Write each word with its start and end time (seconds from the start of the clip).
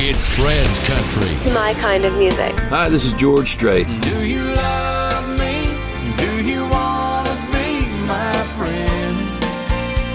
It's 0.00 0.26
Fred's 0.26 0.78
Country. 0.86 1.52
My 1.52 1.74
kind 1.74 2.04
of 2.04 2.16
music. 2.16 2.54
Hi, 2.70 2.88
this 2.88 3.04
is 3.04 3.12
George 3.14 3.50
Strait. 3.50 3.84
Do 4.02 4.24
you 4.24 4.44
love 4.44 5.28
me? 5.36 5.74
Do 6.16 6.40
you 6.48 6.62
want 6.68 7.26
to 7.26 7.34
be 7.50 7.84
my 8.06 8.32
friend? 8.56 9.18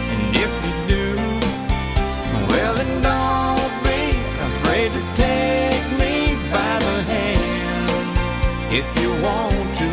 And 0.07 0.37
if 0.37 0.53
you 0.63 0.73
do, 0.87 1.15
well, 2.47 2.73
then 2.75 3.01
don't 3.03 3.83
be 3.83 4.15
afraid 4.39 4.93
to 4.93 5.03
take 5.19 5.83
me 5.99 6.39
by 6.49 6.79
the 6.79 7.03
hand. 7.03 7.91
If 8.71 8.87
you 9.01 9.11
want 9.21 9.75
to, 9.83 9.91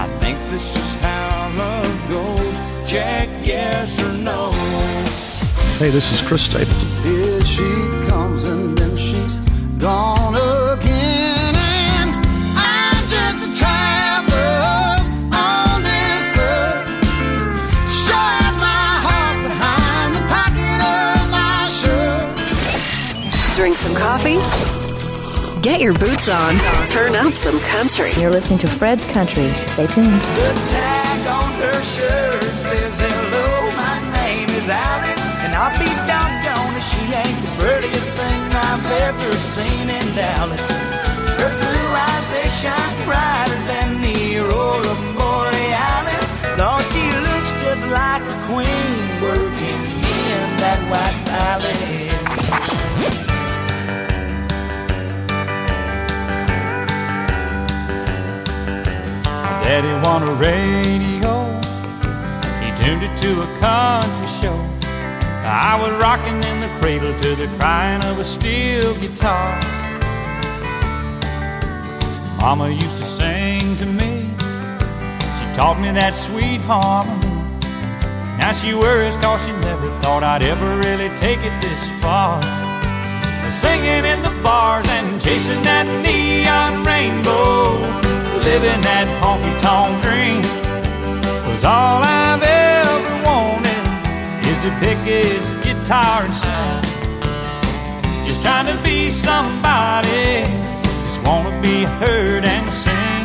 I 0.00 0.08
think 0.18 0.38
this 0.48 0.78
is 0.78 0.94
how 1.02 1.52
love 1.58 2.08
goes. 2.08 2.90
Check 2.90 3.28
yes 3.44 4.02
or 4.02 4.14
no. 4.14 4.50
Hey, 5.76 5.90
this 5.90 6.10
is 6.10 6.26
Chris 6.26 6.44
Stapleton. 6.44 6.88
Here 7.02 7.44
she 7.44 7.99
gone 9.80 10.34
again. 10.34 11.54
And 11.56 12.10
I'm 12.54 13.02
just 13.08 13.48
a 13.48 13.52
traveler 13.58 15.00
on 15.32 15.82
this 15.82 16.36
earth. 16.36 16.88
Showing 17.88 18.56
my 18.60 19.00
heart 19.00 19.40
behind 19.42 20.14
the 20.16 20.24
pocket 20.28 20.80
of 20.84 21.30
my 21.32 21.68
shirt. 21.72 23.56
Drink 23.56 23.76
some 23.76 23.96
coffee. 23.96 24.38
Get 25.62 25.80
your 25.80 25.94
boots 25.94 26.28
on. 26.28 26.58
Turn 26.86 27.14
up 27.14 27.32
some 27.32 27.58
country. 27.60 28.12
You're 28.20 28.30
listening 28.30 28.58
to 28.60 28.66
Fred's 28.66 29.06
Country. 29.06 29.50
Stay 29.66 29.86
tuned. 29.86 30.12
The 30.12 30.52
tag 30.70 31.26
on 31.26 31.52
her 31.54 31.82
shirt 31.82 32.42
says, 32.44 32.98
Hello, 32.98 33.70
my 33.76 34.12
name 34.12 34.48
is 34.50 34.68
Alice. 34.68 34.99
Ever 39.10 39.32
seen 39.32 39.90
in 39.90 40.06
Dallas. 40.14 40.66
Her 41.40 41.50
blue 41.60 41.90
eyes, 42.06 42.26
they 42.32 42.48
shine 42.62 43.04
brighter 43.04 43.60
than 43.70 44.00
the 44.00 44.38
aurora 44.38 44.94
borealis. 45.16 46.28
Thought 46.58 46.84
she 46.92 47.04
looks 47.26 47.50
just 47.64 47.84
like 47.90 48.22
a 48.22 48.36
queen 48.46 48.94
working 49.20 49.82
in 50.30 50.46
that 50.62 50.80
white 50.90 51.18
palace. 51.26 52.50
Daddy 59.64 59.92
want 60.06 60.22
a 60.24 60.34
radio. 60.34 61.32
He 62.62 62.68
tuned 62.80 63.02
it 63.02 63.16
to 63.22 63.42
a 63.42 63.58
country. 63.58 64.19
I 65.50 65.74
was 65.82 65.90
rocking 66.00 66.40
in 66.44 66.60
the 66.60 66.68
cradle 66.78 67.12
to 67.18 67.34
the 67.34 67.48
crying 67.58 68.04
of 68.04 68.20
a 68.20 68.24
steel 68.24 68.94
guitar. 69.00 69.58
Mama 72.38 72.70
used 72.70 72.96
to 72.98 73.04
sing 73.04 73.74
to 73.76 73.84
me. 73.84 74.30
She 74.38 75.46
taught 75.58 75.78
me 75.80 75.90
that 75.90 76.16
sweet 76.16 76.60
harmony. 76.60 77.26
Now 78.38 78.52
she 78.52 78.74
worries 78.74 79.16
cause 79.16 79.44
she 79.44 79.50
never 79.66 79.88
thought 80.00 80.22
I'd 80.22 80.42
ever 80.42 80.76
really 80.76 81.10
take 81.16 81.40
it 81.40 81.60
this 81.60 81.82
far. 82.00 82.40
Singing 83.50 84.04
in 84.06 84.22
the 84.22 84.30
bars 84.44 84.86
and 84.88 85.20
chasing 85.20 85.60
that 85.64 85.86
neon 86.06 86.84
rainbow. 86.86 87.74
Living 88.38 88.80
that 88.82 89.06
honky 89.18 89.54
tonk 89.58 90.00
dream. 90.00 90.42
Was 91.50 91.64
all 91.64 92.04
I've 92.04 92.09
pick 94.80 94.96
his 95.00 95.56
guitar 95.56 96.24
and 96.24 96.34
sing. 96.34 96.82
Just 98.24 98.42
trying 98.42 98.66
to 98.74 98.82
be 98.82 99.10
somebody, 99.10 100.48
just 101.04 101.22
wanna 101.22 101.60
be 101.60 101.84
heard 102.00 102.44
and 102.46 102.72
sing. 102.72 103.24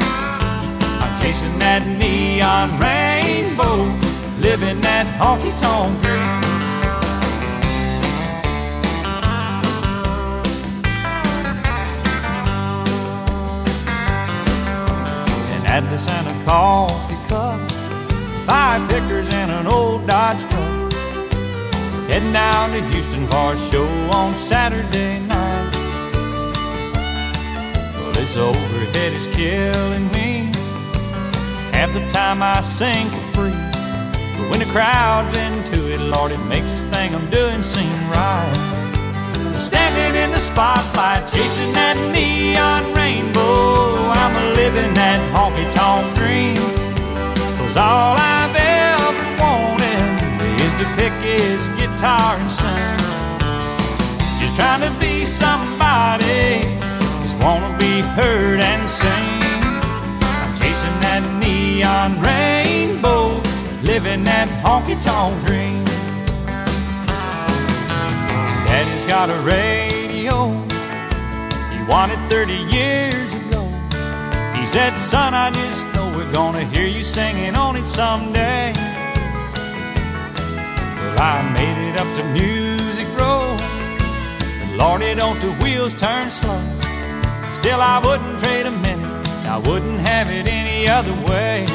I'm 1.01 1.17
chasing 1.17 1.57
that 1.59 1.87
neon 1.87 2.67
rainbow, 2.77 3.77
living 4.41 4.81
that 4.81 5.07
honky 5.17 5.53
tonk 5.61 6.01
dream. 6.01 6.43
Atlas 15.75 16.07
and 16.07 16.27
a 16.27 16.45
coffee 16.45 17.19
cup, 17.27 17.59
five 18.45 18.89
pickers 18.89 19.27
and 19.27 19.51
an 19.51 19.67
old 19.67 20.07
Dodge 20.07 20.39
truck. 20.49 20.74
Heading 22.07 22.33
down 22.33 22.69
to 22.71 22.81
Houston 22.89 23.27
for 23.27 23.53
a 23.53 23.57
show 23.71 23.87
on 24.11 24.35
Saturday 24.35 25.19
night. 25.21 25.71
Well, 27.95 28.11
this 28.13 28.37
overhead 28.37 29.11
is 29.13 29.25
killing 29.27 30.11
me. 30.11 30.51
Half 31.73 31.93
the 31.93 32.07
time 32.09 32.43
I 32.43 32.61
sing 32.61 33.09
for 33.09 33.25
free. 33.33 33.59
But 34.37 34.51
when 34.51 34.59
the 34.59 34.71
crowd's 34.71 35.35
into 35.35 35.91
it, 35.91 35.99
Lord, 35.99 36.31
it 36.31 36.43
makes 36.45 36.71
this 36.71 36.81
thing 36.93 37.15
I'm 37.15 37.27
doing 37.31 37.63
seem 37.63 37.91
right. 38.11 38.53
Standing 39.57 40.21
in 40.23 40.31
the 40.31 40.39
spotlight, 40.39 41.27
chasing 41.33 41.73
that 41.73 41.97
neon 42.13 42.93
rainbow. 42.93 44.13
I'm 44.13 44.53
living 44.53 44.93
that 44.93 45.19
honky 45.33 45.65
tonk 45.73 46.15
dream. 46.15 46.55
Cause 47.57 47.77
all 47.77 48.15
is 48.19 48.44
to 50.85 50.95
pick 50.95 51.13
his 51.21 51.69
guitar 51.69 52.37
and 52.37 52.51
sing. 52.51 52.97
Just 54.39 54.55
trying 54.55 54.81
to 54.81 54.93
be 54.99 55.25
somebody, 55.25 56.61
just 57.23 57.37
wanna 57.43 57.75
be 57.77 58.01
heard 58.17 58.59
and 58.59 58.89
seen. 58.89 59.41
I'm 60.41 60.53
chasing 60.57 60.97
that 61.05 61.23
neon 61.39 62.19
rainbow, 62.21 63.41
living 63.83 64.23
that 64.25 64.47
honky 64.63 64.97
tonk 65.01 65.33
dream. 65.45 65.85
Daddy's 68.67 69.05
got 69.05 69.29
a 69.29 69.39
radio, 69.41 70.51
he 71.73 71.79
wanted 71.89 72.19
30 72.29 72.53
years 72.75 73.33
ago. 73.33 73.63
He 74.53 74.65
said, 74.67 74.95
Son, 74.97 75.33
I 75.33 75.51
just 75.51 75.85
know 75.93 76.07
we're 76.15 76.31
gonna 76.31 76.63
hear 76.63 76.87
you 76.87 77.03
singing 77.03 77.55
on 77.55 77.75
it 77.75 77.85
someday. 77.85 78.84
I 81.17 81.49
made 81.53 81.89
it 81.89 81.97
up 81.97 82.07
to 82.17 82.23
Music 82.23 83.07
Row. 83.17 83.57
Lordy, 84.75 85.15
don't 85.15 85.39
the 85.39 85.51
wheels 85.63 85.93
turn 85.95 86.29
slow. 86.29 86.61
Still, 87.53 87.81
I 87.81 88.01
wouldn't 88.03 88.39
trade 88.39 88.65
a 88.65 88.71
minute, 88.71 89.27
I 89.47 89.57
wouldn't 89.57 90.01
have 90.01 90.29
it 90.29 90.47
any 90.47 90.87
other 90.87 91.13
way. 91.25 91.65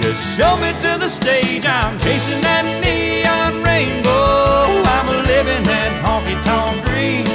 Just 0.00 0.38
show 0.38 0.56
me 0.58 0.70
to 0.84 0.98
the 0.98 1.08
stage, 1.08 1.66
I'm 1.66 1.98
chasing 1.98 2.40
that 2.42 2.64
neon 2.84 3.64
rainbow. 3.64 4.82
I'm 4.94 5.08
a 5.08 5.18
living 5.26 5.64
that 5.64 5.90
honky 6.04 6.36
tonk 6.46 6.84
dream. 6.86 7.26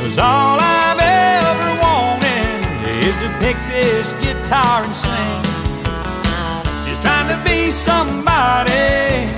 Cause 0.00 0.18
all 0.18 0.58
I've 0.58 0.98
ever 0.98 1.70
wanted 1.78 2.58
is 3.06 3.14
to 3.22 3.28
pick 3.38 3.56
this 3.70 4.12
guitar 4.24 4.82
and 4.82 4.94
sing. 4.94 5.42
Just 6.86 7.02
trying 7.02 7.28
to 7.28 7.38
be 7.44 7.70
somebody, 7.70 9.30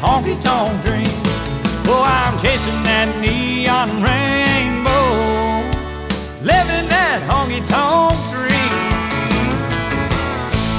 honky 0.00 0.36
dream. 0.82 1.06
Oh, 1.90 2.02
I'm 2.04 2.38
chasing 2.38 2.82
that 2.84 3.08
neon 3.20 4.02
rainbow, 4.02 5.06
living 6.42 6.88
honky 7.28 7.60
dream. 7.66 8.38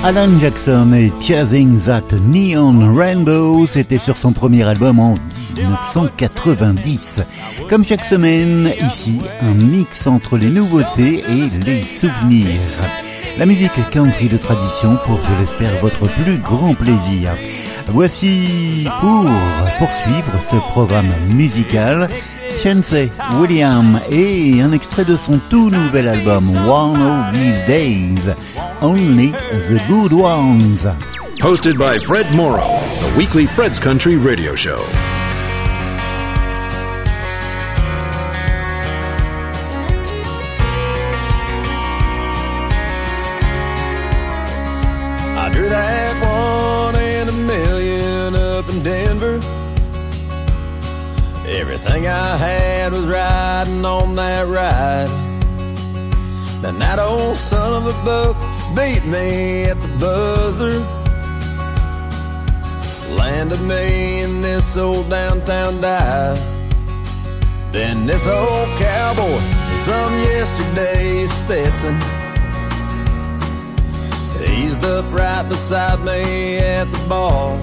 Alan 0.02 0.40
Jackson 0.40 0.94
et 0.94 1.12
Chasing 1.20 1.78
That 1.82 2.14
Neon 2.14 2.96
Rainbow, 2.96 3.68
c'était 3.68 3.98
sur 3.98 4.16
son 4.16 4.32
premier 4.32 4.64
album 4.64 4.98
en 4.98 5.16
1990. 5.56 7.22
Comme 7.68 7.84
chaque 7.84 8.06
semaine, 8.06 8.72
ici, 8.88 9.20
un 9.42 9.54
mix 9.54 10.08
entre 10.08 10.38
les 10.38 10.50
nouveautés 10.50 11.24
et 11.28 11.50
les 11.66 11.82
souvenirs. 11.84 13.09
La 13.40 13.46
musique 13.46 13.72
country 13.90 14.28
de 14.28 14.36
tradition 14.36 14.98
pour, 15.06 15.18
je 15.22 15.40
l'espère, 15.40 15.80
votre 15.80 16.10
plus 16.22 16.38
grand 16.40 16.76
plaisir. 16.76 17.38
Voici 17.88 18.86
pour 19.00 19.26
poursuivre 19.78 20.34
ce 20.52 20.58
programme 20.72 21.08
musical 21.34 22.10
Chensey 22.62 23.10
William 23.40 24.02
et 24.12 24.62
un 24.62 24.74
extrait 24.74 25.06
de 25.06 25.16
son 25.16 25.40
tout 25.50 25.70
nouvel 25.70 26.10
album 26.10 26.50
One 26.68 27.02
of 27.02 27.34
These 27.34 27.66
Days, 27.66 28.36
Only 28.82 29.32
the 29.52 29.88
Good 29.88 30.12
Ones. 30.12 30.86
Hosted 31.42 31.78
by 31.78 31.98
Fred 31.98 32.36
Morrow, 32.36 32.68
the 33.00 33.18
weekly 33.18 33.46
Fred's 33.46 33.80
Country 33.80 34.18
radio 34.18 34.54
show. 34.54 34.82
Riding 53.60 53.84
on 53.84 54.16
that 54.16 54.48
ride. 54.48 55.08
Then 56.62 56.80
that 56.80 56.98
old 56.98 57.36
son 57.36 57.74
of 57.74 57.88
a 57.88 58.06
buck 58.06 58.38
beat 58.76 59.04
me 59.04 59.64
at 59.64 59.80
the 59.82 59.88
buzzer. 60.00 60.80
Landed 63.16 63.62
me 63.62 64.22
in 64.22 64.42
this 64.42 64.78
old 64.78 65.10
downtown 65.10 65.82
dive. 65.82 66.40
Then 67.74 68.06
this 68.06 68.26
old 68.28 68.70
cowboy, 68.80 69.42
some 69.86 70.14
yesterday's 70.20 71.32
Stetson, 71.34 71.96
eased 74.54 74.86
up 74.86 75.06
right 75.12 75.46
beside 75.50 76.00
me 76.00 76.60
at 76.60 76.86
the 76.86 77.08
bar. 77.10 77.58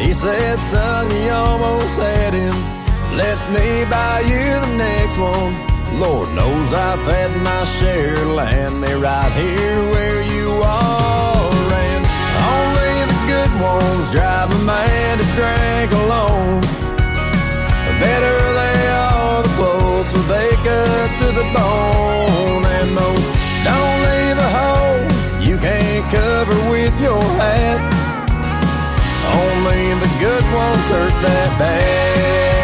He 0.00 0.14
said, 0.14 0.58
son, 0.70 1.10
you 1.10 1.30
almost 1.30 1.98
had 1.98 2.34
him. 2.34 2.71
Let 3.14 3.36
me 3.52 3.84
buy 3.90 4.20
you 4.20 4.44
the 4.64 4.74
next 4.78 5.18
one. 5.18 5.52
Lord 6.00 6.32
knows 6.32 6.72
I've 6.72 7.04
had 7.04 7.30
my 7.44 7.64
share. 7.76 8.16
Land 8.24 8.80
me 8.80 8.92
right 8.94 9.30
here 9.32 9.80
where 9.92 10.22
you 10.22 10.48
are. 10.64 11.52
And 11.84 12.02
only 12.56 12.94
the 13.12 13.20
good 13.28 13.52
ones 13.60 14.04
drive 14.16 14.48
a 14.50 14.62
man 14.64 15.18
to 15.18 15.26
drink 15.36 15.92
alone. 15.92 16.60
The 17.84 17.94
better 18.00 18.36
they 18.60 18.80
are, 18.88 19.42
the 19.42 19.52
closer 19.60 20.22
they 20.32 20.50
cut 20.64 21.08
to 21.20 21.28
the 21.36 21.46
bone. 21.52 22.64
And 22.64 22.94
most 22.96 23.28
don't 23.68 23.98
leave 24.08 24.38
a 24.40 24.50
hole 24.56 25.04
you 25.44 25.58
can't 25.58 26.06
cover 26.08 26.56
with 26.72 26.94
your 26.98 27.20
hat. 27.36 27.76
Only 29.36 30.00
the 30.00 30.10
good 30.16 30.44
ones 30.56 30.84
hurt 30.88 31.16
that 31.28 31.58
bad. 31.58 32.61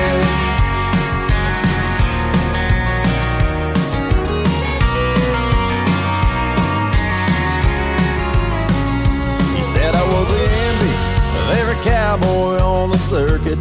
Cowboy 11.83 12.59
on 12.59 12.91
the 12.91 12.99
circuit. 12.99 13.59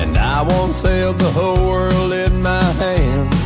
And 0.00 0.16
I 0.16 0.42
once 0.42 0.82
held 0.82 1.18
the 1.18 1.30
whole 1.30 1.68
world 1.68 2.12
in 2.12 2.42
my 2.42 2.64
hands. 2.82 3.42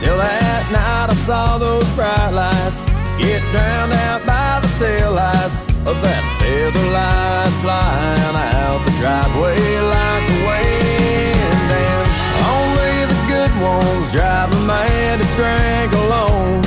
Till 0.00 0.16
that 0.16 0.64
night 0.70 1.10
I 1.10 1.16
saw 1.26 1.58
those 1.58 1.88
bright 1.94 2.30
lights 2.30 2.86
get 3.18 3.42
drowned 3.50 3.92
out 3.92 4.24
by 4.26 4.60
the 4.62 4.70
taillights 4.78 5.66
of 5.86 5.96
that 6.02 6.22
feather 6.38 6.86
light 6.94 7.50
flying 7.62 8.36
out 8.54 8.78
the 8.86 8.92
driveway 9.02 9.58
like 9.94 10.24
the 10.30 10.38
wind. 10.46 11.68
And 11.82 12.06
only 12.54 12.94
the 13.10 13.20
good 13.26 13.54
ones 13.58 14.04
drive 14.14 14.50
a 14.54 14.62
man 14.66 15.18
to 15.18 15.26
drink 15.34 15.90
alone. 16.06 16.62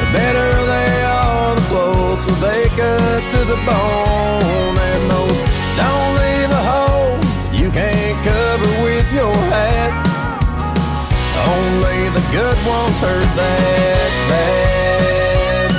The 0.00 0.06
better 0.10 0.50
they 0.66 0.99
closer 1.70 2.34
they 2.42 2.64
cut 2.76 3.22
to 3.34 3.40
the 3.52 3.58
bone. 3.68 4.76
And 4.90 5.02
those 5.14 5.38
don't 5.78 6.10
leave 6.20 6.50
a 6.50 6.62
hole 6.70 7.16
you 7.60 7.70
can't 7.70 8.18
cover 8.26 8.72
with 8.82 9.06
your 9.12 9.34
hat. 9.54 9.92
Only 11.54 12.00
the 12.16 12.24
good 12.36 12.58
ones 12.66 12.98
hurt 13.04 13.30
that 13.38 14.10
bad. 14.30 15.70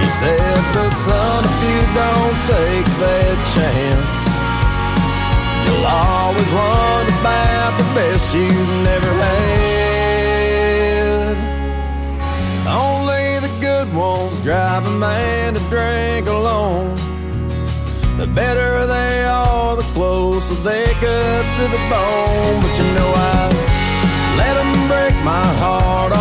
He 0.00 0.06
said, 0.20 0.60
but 0.74 0.92
son, 1.06 1.42
if 1.50 1.58
you 1.70 1.80
don't 2.02 2.38
take 2.52 2.88
that 3.02 3.36
chance, 3.54 3.85
about 7.20 7.72
the 7.78 7.84
best 7.94 8.34
you've 8.34 8.74
never 8.84 9.12
had. 9.24 10.56
Only 12.66 13.38
the 13.46 13.52
good 13.60 13.88
ones 13.94 14.40
drive 14.42 14.86
a 14.86 14.90
man 14.90 15.54
to 15.54 15.60
drink 15.68 16.26
alone. 16.28 16.94
The 18.18 18.26
better 18.26 18.86
they 18.86 19.24
are, 19.24 19.76
the 19.76 19.88
closer 19.94 20.54
they 20.62 20.86
cut 21.04 21.44
to 21.58 21.64
the 21.76 21.82
bone. 21.92 22.56
But 22.62 22.72
you 22.78 22.86
know 22.96 23.10
I 23.14 23.42
let 24.40 24.54
them 24.60 24.72
break 24.88 25.14
my 25.24 25.46
heart 25.62 26.12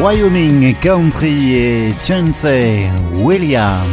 Wyoming 0.00 0.74
Country 0.80 1.56
et 1.56 1.90
Chancey 2.02 2.88
William. 3.16 3.86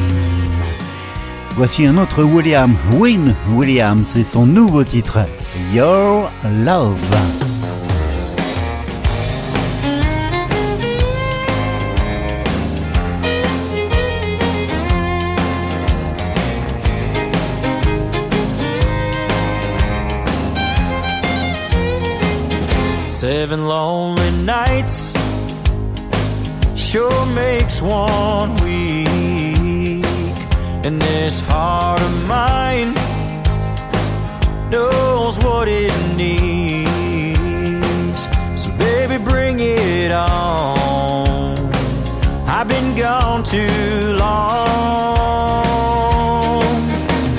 Voici 1.56 1.86
un 1.86 1.98
autre 1.98 2.24
William, 2.24 2.78
Win 2.94 3.36
Williams, 3.52 4.08
c'est 4.08 4.24
son 4.24 4.46
nouveau 4.46 4.86
titre, 4.86 5.20
Your 5.74 6.32
Love. 6.64 6.96
Seven 23.10 23.60
lonely 23.60 24.32
nights 24.46 25.07
sure 26.88 27.26
makes 27.26 27.82
one 27.82 28.56
weak. 28.64 30.06
And 30.86 31.02
this 31.02 31.42
heart 31.42 32.00
of 32.00 32.26
mine 32.26 32.94
knows 34.72 35.38
what 35.40 35.68
it 35.68 35.92
needs. 36.16 36.88
So, 38.56 38.72
baby, 38.78 39.18
bring 39.22 39.60
it 39.60 40.14
on. 40.14 41.58
I've 42.48 42.70
been 42.70 42.96
gone 42.96 43.44
too 43.44 44.14
long. 44.14 45.18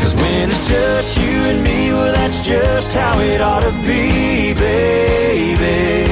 Cause 0.00 0.14
when 0.14 0.50
it's 0.50 0.68
just 0.68 1.16
you 1.16 1.38
and 1.50 1.64
me, 1.64 1.90
well, 1.94 2.12
that's 2.12 2.42
just 2.42 2.92
how 2.92 3.18
it 3.20 3.40
ought 3.40 3.62
to 3.62 3.72
be, 3.86 4.52
baby. 4.52 6.07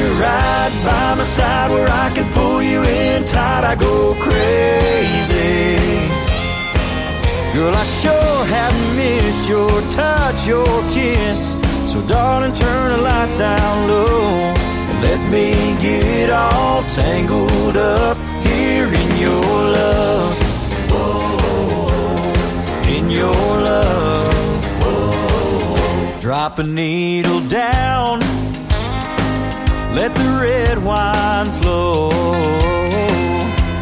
With 0.00 0.08
you 0.08 0.22
right 0.22 0.72
by 0.84 1.14
my 1.14 1.24
side 1.24 1.70
where 1.70 1.88
I 1.88 2.10
can 2.14 2.30
pull 2.32 2.62
you 2.62 2.82
in 2.82 3.24
tight, 3.24 3.64
I 3.64 3.74
go 3.74 4.14
crazy. 4.14 5.76
Girl, 7.52 7.74
I 7.74 7.84
sure 8.00 8.44
have 8.56 8.96
missed 8.96 9.48
your 9.48 9.80
touch, 9.90 10.46
your 10.46 10.82
kiss. 10.90 11.54
So, 11.86 12.00
darling, 12.06 12.52
turn 12.52 12.92
the 12.92 12.98
lights 12.98 13.34
down 13.34 13.88
low 13.88 14.54
and 14.90 15.02
let 15.02 15.20
me 15.30 15.52
get 15.80 16.30
all 16.30 16.82
tangled 16.84 17.76
up 17.76 18.16
here 18.46 18.86
in 18.86 19.18
your 19.18 19.54
love. 19.78 20.36
In 22.88 23.10
your 23.10 23.34
love. 23.34 24.30
Drop 26.20 26.58
a 26.58 26.62
needle 26.62 27.40
down, 27.48 28.20
let 29.94 30.14
the 30.14 30.38
red 30.40 30.78
wine 30.84 31.50
flow. 31.60 32.10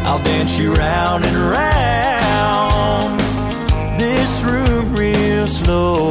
I'll 0.03 0.23
dance 0.23 0.57
you 0.57 0.73
round 0.73 1.25
and 1.25 1.35
round 1.35 3.19
this 3.99 4.41
room 4.43 4.95
real 4.95 5.45
slow. 5.47 6.09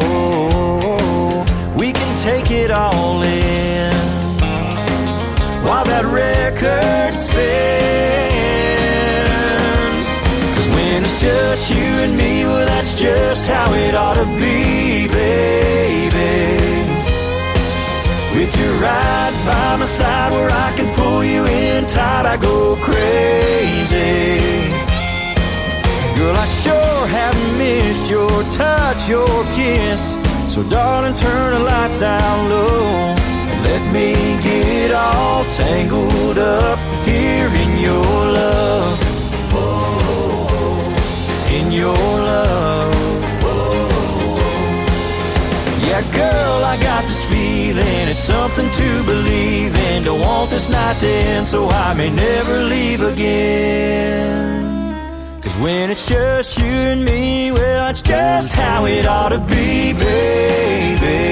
We 1.77 1.93
can 1.93 2.17
take 2.17 2.51
it 2.51 2.71
all 2.71 3.23
in 3.23 3.93
while 5.65 5.85
that 5.85 6.05
record 6.05 7.19
spins. 7.19 7.39
Cause 10.55 10.69
when 10.75 11.05
it's 11.05 11.21
just 11.21 11.71
you 11.71 11.77
and 12.05 12.17
me, 12.17 12.45
well, 12.45 12.67
that's 12.67 12.95
just 12.95 13.47
how 13.47 13.73
it 13.75 13.95
ought 13.95 14.15
to 14.15 14.27
be, 14.39 15.09
baby. 15.09 16.58
With 18.39 18.57
you 18.57 18.71
right 18.75 19.35
by 19.45 19.77
my 19.79 19.85
side 19.85 20.31
where 20.31 20.49
I 20.49 20.73
can 20.77 20.95
pull 20.95 21.25
you 21.25 21.45
in 21.45 21.85
tight, 21.89 22.25
I 22.25 22.37
go 22.37 22.77
crazy. 22.77 24.39
Girl, 26.17 26.37
I 26.37 26.45
sure 26.45 27.07
have 27.19 27.59
missed 27.59 28.09
your 28.09 28.31
touch, 28.53 29.09
your 29.09 29.43
kiss. 29.57 30.17
So, 30.47 30.63
darling, 30.71 31.15
turn 31.15 31.55
the 31.55 31.59
lights 31.59 31.97
down 31.97 32.49
low 32.49 33.17
and 33.51 33.65
let 33.65 33.93
me 33.93 34.15
get 34.45 34.93
all 34.93 35.43
tangled 35.59 36.39
up 36.39 36.79
here 37.07 37.51
in 37.65 37.79
your 37.79 38.15
love. 38.41 38.99
Whoa, 39.53 40.95
in 41.59 41.73
your 41.73 42.07
love. 42.31 42.95
Oh, 43.43 44.39
yeah, 45.89 46.03
girl, 46.15 46.65
I 46.65 46.79
got 46.81 47.03
this 47.03 47.28
feeling. 47.69 48.09
It's 48.09 48.21
something 48.21 48.71
to 48.71 49.03
believe 49.05 49.77
in. 49.77 50.05
Don't 50.05 50.21
want 50.21 50.51
this 50.51 50.69
night 50.69 51.01
to 51.01 51.09
end, 51.09 51.49
so 51.49 51.69
I 51.69 51.95
may 51.95 52.11
never 52.11 52.59
leave 52.65 53.03
again. 53.03 54.57
Cause 55.43 55.57
when 55.59 55.91
it's 55.91 56.07
just 56.09 56.59
you 56.59 56.65
and 56.93 57.05
me, 57.05 57.53
well, 57.53 57.91
it's 57.91 58.03
just 58.03 58.53
how 58.53 58.87
it 58.87 59.07
ought 59.07 59.31
to 59.31 59.41
be, 59.41 59.93
baby. 59.93 61.27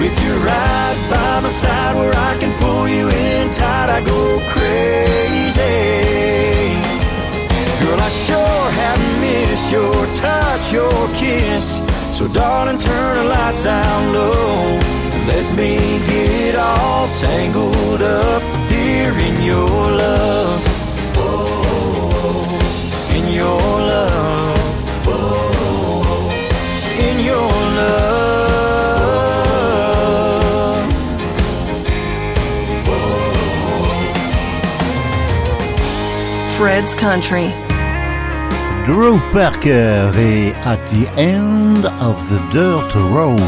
With 0.00 0.16
you 0.24 0.34
right 0.50 0.96
by 1.10 1.40
my 1.40 1.48
side 1.48 1.96
where 1.96 2.14
I 2.14 2.36
can 2.38 2.52
pull 2.58 2.88
you 2.88 3.08
in 3.08 3.50
tight, 3.50 3.90
I 3.90 4.00
go 4.04 4.38
crazy. 4.54 5.62
Girl, 7.80 8.00
I 8.00 8.10
sure 8.26 8.70
have 8.80 9.00
missed 9.20 9.70
your 9.72 10.06
touch, 10.16 10.72
your 10.72 11.08
kiss. 11.14 11.93
So, 12.24 12.32
darling, 12.32 12.78
turn 12.78 13.16
the 13.18 13.24
lights 13.24 13.60
down 13.60 14.14
low. 14.14 14.78
Let 15.28 15.54
me 15.58 15.76
get 16.06 16.54
all 16.56 17.06
tangled 17.08 18.00
up 18.00 18.42
here 18.70 19.12
in 19.12 19.42
your 19.42 19.68
love. 19.68 20.62
Whoa, 21.18 22.46
in 23.14 23.28
your 23.30 23.60
love. 23.90 24.56
Whoa, 25.06 26.30
in 26.98 27.20
your 27.26 27.52
love. 27.76 28.14
Fred's 36.56 36.94
Country. 36.94 37.63
Drew 38.84 39.18
Parker 39.32 40.12
et 40.14 40.52
At 40.66 40.86
the 40.88 41.08
End 41.16 41.86
of 41.86 42.28
the 42.28 42.36
Dirt 42.52 42.94
Road. 42.94 43.38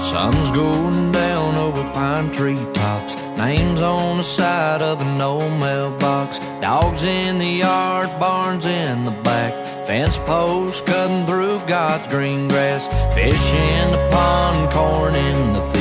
Sun's 0.00 0.50
going 0.52 1.12
down 1.12 1.56
over 1.56 1.82
pine 1.92 2.32
tree 2.32 2.56
tops. 2.72 3.16
Names 3.36 3.82
on 3.82 4.16
the 4.16 4.24
side 4.24 4.80
of 4.80 5.02
an 5.02 5.20
old 5.20 5.52
mailbox. 5.60 6.38
Dogs 6.62 7.04
in 7.04 7.38
the 7.38 7.58
yard, 7.64 8.08
barns 8.18 8.64
in 8.64 9.04
the 9.04 9.10
back. 9.10 9.52
Fence 9.86 10.16
posts 10.16 10.80
cutting 10.80 11.26
through 11.26 11.58
God's 11.66 12.08
green 12.08 12.48
grass. 12.48 12.86
Fish 13.14 13.52
in 13.52 13.90
the 13.90 14.08
pond, 14.10 14.72
corn 14.72 15.14
in 15.14 15.52
the 15.52 15.60
field. 15.60 15.77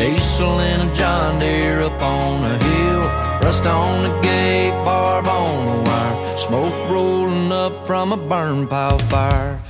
Diesel 0.00 0.60
in 0.60 0.88
a 0.88 0.94
John 0.94 1.38
Deere 1.38 1.82
up 1.82 2.00
on 2.00 2.42
a 2.42 2.56
hill. 2.64 3.02
Rust 3.42 3.66
on 3.66 4.02
the 4.02 4.20
gate, 4.22 4.70
barb 4.82 5.26
on 5.26 5.66
the 5.66 5.90
wire. 5.90 6.36
Smoke 6.38 6.88
rolling 6.88 7.52
up 7.52 7.86
from 7.86 8.10
a 8.10 8.16
burn 8.16 8.66
pile 8.66 8.98
fire. 9.10 9.60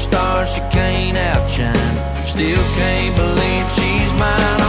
Star 0.00 0.46
she 0.46 0.60
can't 0.72 1.16
outshine. 1.16 2.26
Still 2.26 2.62
can't 2.78 3.14
believe 3.16 3.66
she's 3.76 4.12
mine, 4.18 4.40
mine. 4.40 4.59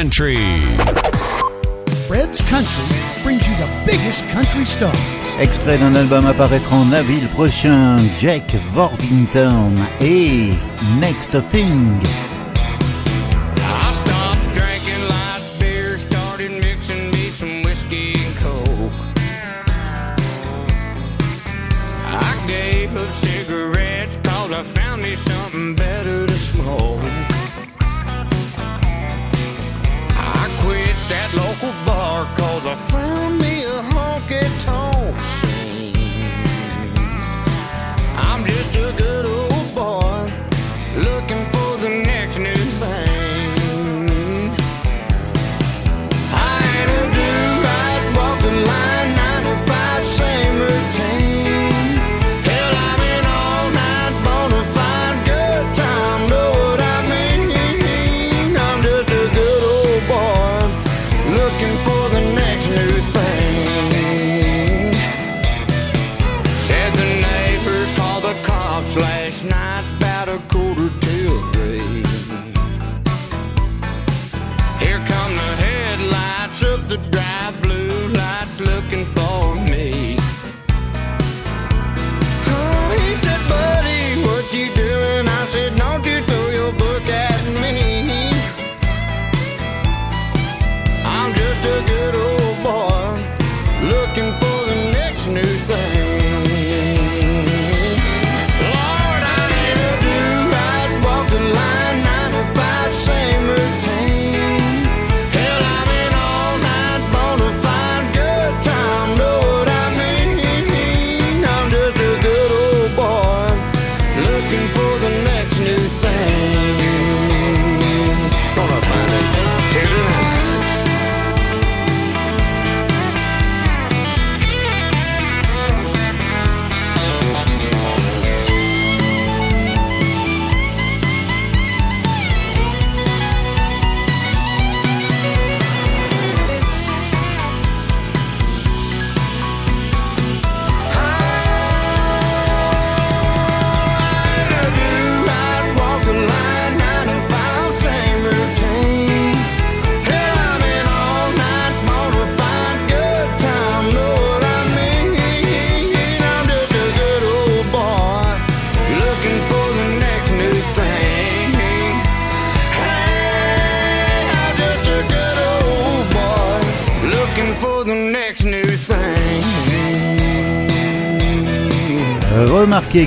Country. 0.00 0.38
Fred's 2.08 2.40
Country 2.40 2.96
brings 3.22 3.46
you 3.46 3.54
the 3.56 3.68
biggest 3.84 4.26
country 4.30 4.64
stars. 4.64 4.96
Extrait 5.38 5.76
d'un 5.76 5.94
album 5.94 6.24
à 6.24 6.32
paraître 6.32 6.72
en 6.72 6.90
avril 6.90 7.28
prochain, 7.34 7.98
Jack 8.18 8.56
Worthington 8.74 9.74
et 10.00 10.52
Next 10.98 11.36
Thing. 11.50 12.00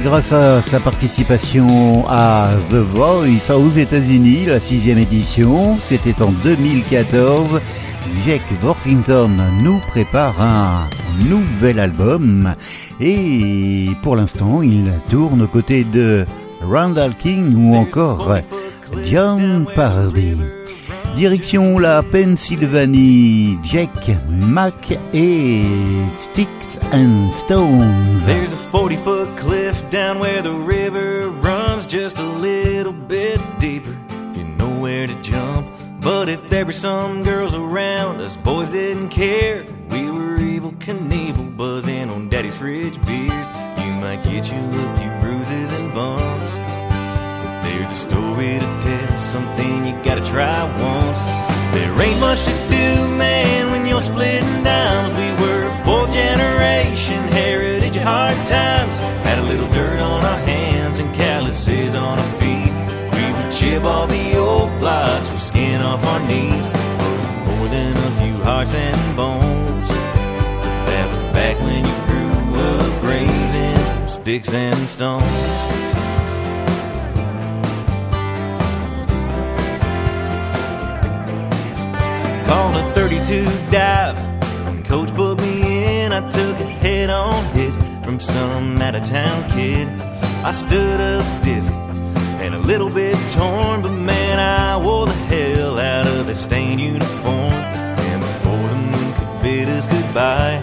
Grâce 0.02 0.34
à 0.34 0.62
sa 0.62 0.80
participation 0.80 2.06
à 2.10 2.50
The 2.72 2.76
Voice 2.76 3.52
aux 3.56 3.70
États-Unis, 3.70 4.46
la 4.48 4.60
sixième 4.60 4.98
édition, 4.98 5.78
c'était 5.78 6.20
en 6.22 6.32
2014. 6.32 7.62
Jack 8.26 8.42
Worthington 8.64 9.30
nous 9.62 9.80
prépare 9.88 10.42
un 10.42 10.90
nouvel 11.30 11.80
album 11.80 12.56
et 13.00 13.90
pour 14.02 14.16
l'instant 14.16 14.62
il 14.64 14.92
tourne 15.10 15.44
aux 15.44 15.48
côtés 15.48 15.84
de 15.84 16.26
Randall 16.62 17.16
King 17.16 17.54
ou 17.56 17.76
encore 17.76 18.36
John 19.06 19.66
Pardy. 19.76 20.38
Direction 21.16 21.78
la 21.78 22.02
Pennsylvanie, 22.02 23.58
Jack 23.64 24.12
Mack 24.28 24.98
et 25.14 25.62
Sticks 26.18 26.63
and 26.94 27.34
Stones. 27.34 28.24
There's 28.26 28.54
a 28.54 28.56
40 28.56 28.96
foot 28.98 29.38
cliff 29.38 29.90
down 29.90 30.20
where 30.20 30.44
the 30.44 30.52
river 30.52 31.28
runs 31.28 31.88
just 31.88 32.20
a 32.20 32.24
little 32.24 32.94
bit 32.94 33.42
deeper. 33.60 33.98
If 34.10 34.38
you 34.38 34.44
know 34.44 34.80
where 34.80 35.08
to 35.08 35.22
jump. 35.22 35.68
But 36.02 36.30
if 36.30 36.50
there 36.50 36.66
were 36.66 36.72
some 36.72 37.24
girls 37.24 37.56
around, 37.56 38.22
us 38.22 38.38
boys 38.38 38.70
didn't 38.70 39.10
care. 39.10 39.66
We 39.90 40.12
were 40.12 40.38
Evel 40.38 40.78
Knievel, 40.78 41.58
buzzing 41.58 42.10
on 42.10 42.30
daddy's 42.30 42.58
fridge 42.58 43.04
beers. 43.06 43.48
You 43.80 43.92
might 44.04 44.24
get 44.24 44.52
you 44.52 44.60
a 44.60 44.98
few 44.98 45.12
bruises 45.22 45.80
and 45.80 45.94
bumps. 45.96 46.56
But 46.60 47.62
there's 47.64 47.92
a 47.92 47.96
story 47.96 48.60
to 48.60 48.80
tell, 48.82 49.20
something 49.20 49.88
you 49.88 50.04
gotta 50.04 50.24
try 50.24 50.64
once. 50.80 51.53
There 51.74 52.02
ain't 52.02 52.20
much 52.20 52.44
to 52.46 52.52
do, 52.70 53.08
man, 53.18 53.72
when 53.72 53.86
you're 53.86 54.02
splitting 54.02 54.64
dimes. 54.64 55.12
We 55.18 55.30
were 55.44 55.84
fourth 55.86 56.14
generation 56.14 57.24
heritage 57.34 57.96
of 57.98 58.04
hard 58.04 58.38
times. 58.48 58.96
Had 59.26 59.40
a 59.40 59.44
little 59.44 59.70
dirt 59.72 60.00
on 60.00 60.24
our 60.24 60.40
hands 60.40 61.00
and 61.00 61.14
calluses 61.16 61.96
on 61.96 62.20
our 62.20 62.32
feet. 62.40 62.72
We 63.16 63.24
would 63.34 63.52
chip 63.52 63.84
all 63.84 64.08
the 64.08 64.38
old 64.38 64.70
blocks 64.80 65.32
with 65.32 65.42
skin 65.42 65.82
off 65.82 66.04
our 66.06 66.20
knees. 66.28 66.66
More 67.48 67.68
than 67.68 67.98
a 67.98 68.12
few 68.22 68.38
hearts 68.44 68.74
and 68.74 69.18
bones. 69.18 69.88
That 70.90 71.06
was 71.12 71.22
back 71.34 71.60
when 71.60 71.84
you 71.90 71.98
grew 72.10 72.62
up 72.62 73.02
grazing 73.02 74.08
sticks 74.08 74.54
and 74.54 74.90
stones. 74.90 75.93
Called 82.46 82.76
a 82.76 82.94
32 82.94 83.46
dive. 83.72 84.18
When 84.66 84.84
coach 84.84 85.14
put 85.14 85.40
me 85.40 86.02
in, 86.02 86.14
I 86.14 86.30
took 86.30 86.60
a 86.60 86.66
head 86.66 87.10
on 87.10 87.44
hit 87.56 87.74
from 88.04 88.20
some 88.20 88.82
out 88.82 88.96
of 88.96 89.04
town 89.04 89.50
kid. 89.52 89.88
I 90.44 90.52
stood 90.52 91.00
up 91.00 91.44
dizzy 91.44 91.72
and 92.44 92.54
a 92.54 92.60
little 92.60 92.90
bit 92.90 93.16
torn, 93.32 93.82
but 93.82 93.94
man, 93.94 94.40
I 94.40 94.76
wore 94.76 95.06
the 95.06 95.14
hell 95.14 95.80
out 95.80 96.06
of 96.06 96.28
that 96.28 96.36
stained 96.36 96.82
uniform. 96.82 97.54
And 98.10 98.22
before 98.22 98.68
the 98.68 98.76
moon 98.76 99.14
could 99.14 99.42
bid 99.42 99.70
us 99.70 99.88
goodbye, 99.88 100.60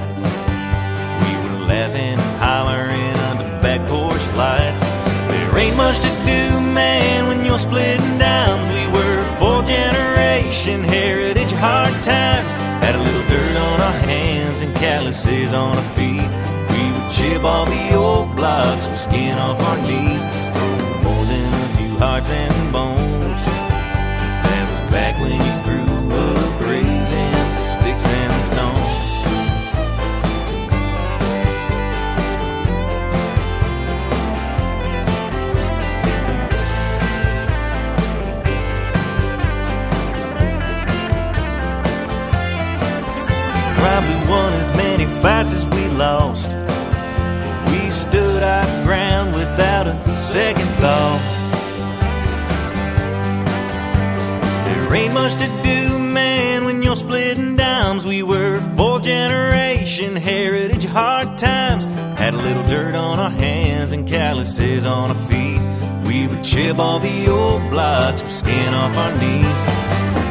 we 1.22 1.30
were 1.42 1.66
laughing 1.66 2.18
and 2.18 2.40
hollering 2.44 3.16
under 3.30 3.48
back 3.62 3.80
porch 3.88 4.24
lights. 4.36 4.82
There 5.30 5.58
ain't 5.58 5.76
much 5.76 5.98
to 6.00 6.08
do, 6.08 6.60
man, 6.60 7.28
when 7.28 7.46
you're 7.46 7.58
splitting 7.58 8.18
downs. 8.18 8.68
We 8.74 8.84
were 8.92 9.24
four 9.38 9.62
generation 9.62 10.84
heritage 10.84 11.19
hard 11.60 11.92
times. 12.02 12.52
Had 12.82 12.94
a 12.94 13.02
little 13.06 13.26
dirt 13.28 13.56
on 13.68 13.80
our 13.80 13.98
hands 14.08 14.60
and 14.62 14.74
calluses 14.76 15.52
on 15.52 15.76
our 15.76 15.88
feet. 15.96 16.28
We 16.72 16.82
would 16.92 17.10
chip 17.12 17.44
all 17.44 17.66
the 17.66 17.94
old 17.94 18.34
blocks 18.34 18.86
with 18.86 18.98
skin 18.98 19.36
off 19.38 19.60
our 19.60 19.76
knees. 19.86 20.24
Oh, 20.56 21.00
more 21.04 21.24
than 21.30 21.48
a 21.66 21.68
few 21.76 21.92
hearts 21.98 22.30
and 22.30 22.72
bones. 22.72 23.42
That 24.48 24.64
was 24.70 24.82
back 24.90 25.14
when 25.20 25.36
you 25.46 25.54
grew 25.64 25.79
dirt 62.70 62.94
on 62.94 63.18
our 63.18 63.30
hands 63.30 63.90
and 63.90 64.06
calluses 64.06 64.86
on 64.86 65.10
our 65.10 65.22
feet. 65.28 65.60
We 66.06 66.28
would 66.28 66.44
chip 66.44 66.78
all 66.78 67.00
the 67.00 67.28
old 67.28 67.68
blocks 67.68 68.22
with 68.22 68.32
skin 68.32 68.72
off 68.72 68.96
our 68.96 69.10
knees. 69.18 69.60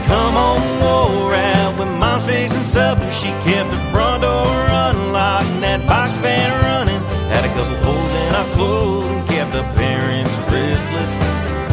Come 0.08 0.38
on, 0.38 0.62
war 0.80 1.36
out 1.36 1.78
with 1.78 1.89
mom's 1.99 2.23
fixing 2.23 2.63
supper. 2.63 3.12
She 3.12 3.28
kept 3.43 3.69
the 3.71 3.82
front 3.91 4.21
door 4.21 4.56
unlocked 4.88 5.47
and 5.47 5.63
that 5.63 5.86
box 5.86 6.15
fan 6.23 6.49
running. 6.63 7.02
Had 7.28 7.43
a 7.43 7.49
couple 7.49 7.75
holes 7.84 8.13
in 8.23 8.32
our 8.34 8.49
clothes 8.56 9.10
and 9.10 9.28
kept 9.28 9.54
our 9.56 9.73
parents 9.73 10.34
restless. 10.47 11.12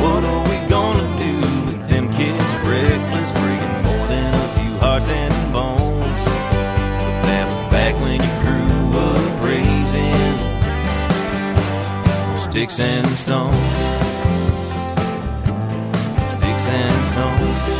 What 0.02 0.24
are 0.24 0.42
we 0.50 0.58
gonna 0.68 1.06
do 1.22 1.34
with 1.66 1.88
them 1.88 2.10
kids 2.18 2.50
reckless, 2.66 3.30
breaking 3.38 3.76
more 3.86 4.06
than 4.10 4.34
a 4.34 4.48
few 4.58 4.72
hearts 4.82 5.08
and 5.10 5.32
bones? 5.52 6.22
But 6.26 7.22
that 7.30 7.44
was 7.50 7.60
back 7.70 7.94
when 8.02 8.25
sticks 12.56 12.80
and 12.80 13.06
stones. 13.18 13.54
Sticks 16.26 16.66
and 16.68 17.06
stones. 17.06 17.74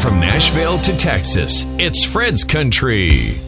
From 0.00 0.20
Nashville 0.20 0.78
to 0.82 0.96
Texas, 0.96 1.66
it's 1.78 2.04
Fred's 2.04 2.44
Country. 2.44 3.40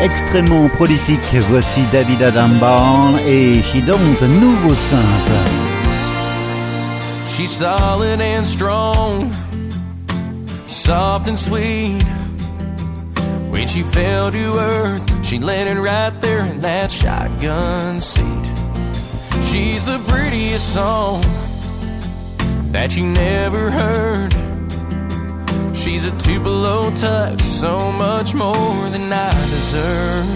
Extrêmement 0.00 0.70
prolifique, 0.70 1.20
voici 1.50 1.82
David 1.92 2.22
Adam 2.22 2.58
Byrne 2.58 3.18
et 3.26 3.60
She 3.60 3.82
Don't, 3.82 4.22
nouveau 4.22 4.74
simple. 4.88 5.65
She's 7.36 7.50
solid 7.50 8.18
and 8.22 8.46
strong, 8.46 9.30
soft 10.66 11.28
and 11.28 11.38
sweet. 11.38 12.02
When 13.50 13.68
she 13.68 13.82
fell 13.82 14.30
to 14.32 14.58
earth, 14.58 15.26
she 15.26 15.38
landed 15.38 15.78
right 15.78 16.18
there 16.22 16.46
in 16.46 16.60
that 16.60 16.90
shotgun 16.90 18.00
seat. 18.00 18.46
She's 19.50 19.84
the 19.84 19.98
prettiest 20.08 20.72
song 20.72 21.20
that 22.72 22.96
you 22.96 23.04
never 23.04 23.70
heard. 23.70 24.32
She's 25.76 26.06
a 26.06 26.12
Tupelo 26.18 26.90
touch, 26.92 27.42
so 27.42 27.92
much 27.92 28.32
more 28.32 28.88
than 28.88 29.12
I 29.12 29.30
deserve. 29.50 30.26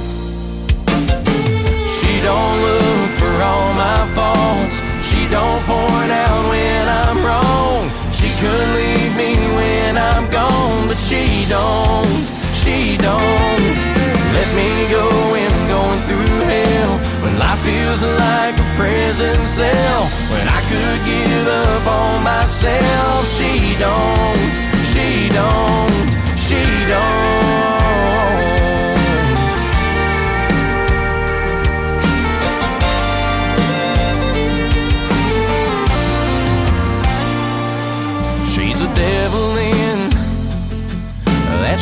She 1.96 2.12
don't 2.20 2.56
look 2.60 3.10
for 3.18 3.42
all 3.42 3.72
my 3.72 4.06
faults. 4.14 4.89
Don't 5.30 5.62
point 5.62 6.10
out 6.10 6.40
when 6.50 6.82
I'm 6.88 7.18
wrong. 7.24 7.88
She 8.10 8.28
could 8.42 8.68
leave 8.74 9.12
me 9.16 9.30
when 9.58 9.96
I'm 9.96 10.28
gone, 10.30 10.88
but 10.88 10.98
she 10.98 11.46
don't. 11.48 12.24
She 12.62 12.96
don't. 12.98 14.00
Let 14.36 14.48
me 14.58 14.70
go 14.90 15.06
when 15.30 15.48
I'm 15.56 15.68
going 15.76 16.02
through 16.08 16.36
hell. 16.50 16.92
When 17.22 17.38
life 17.38 17.62
feels 17.62 18.02
like 18.02 18.58
a 18.58 18.66
prison 18.74 19.38
cell. 19.46 20.02
When 20.32 20.46
I 20.48 20.60
could 20.70 20.98
give 21.06 21.46
up 21.46 21.86
on 21.86 22.24
myself. 22.24 23.22
She 23.36 23.78
don't. 23.78 24.50
She 24.92 25.28
don't. 25.30 26.08
She 26.46 26.62
don't. 26.90 28.19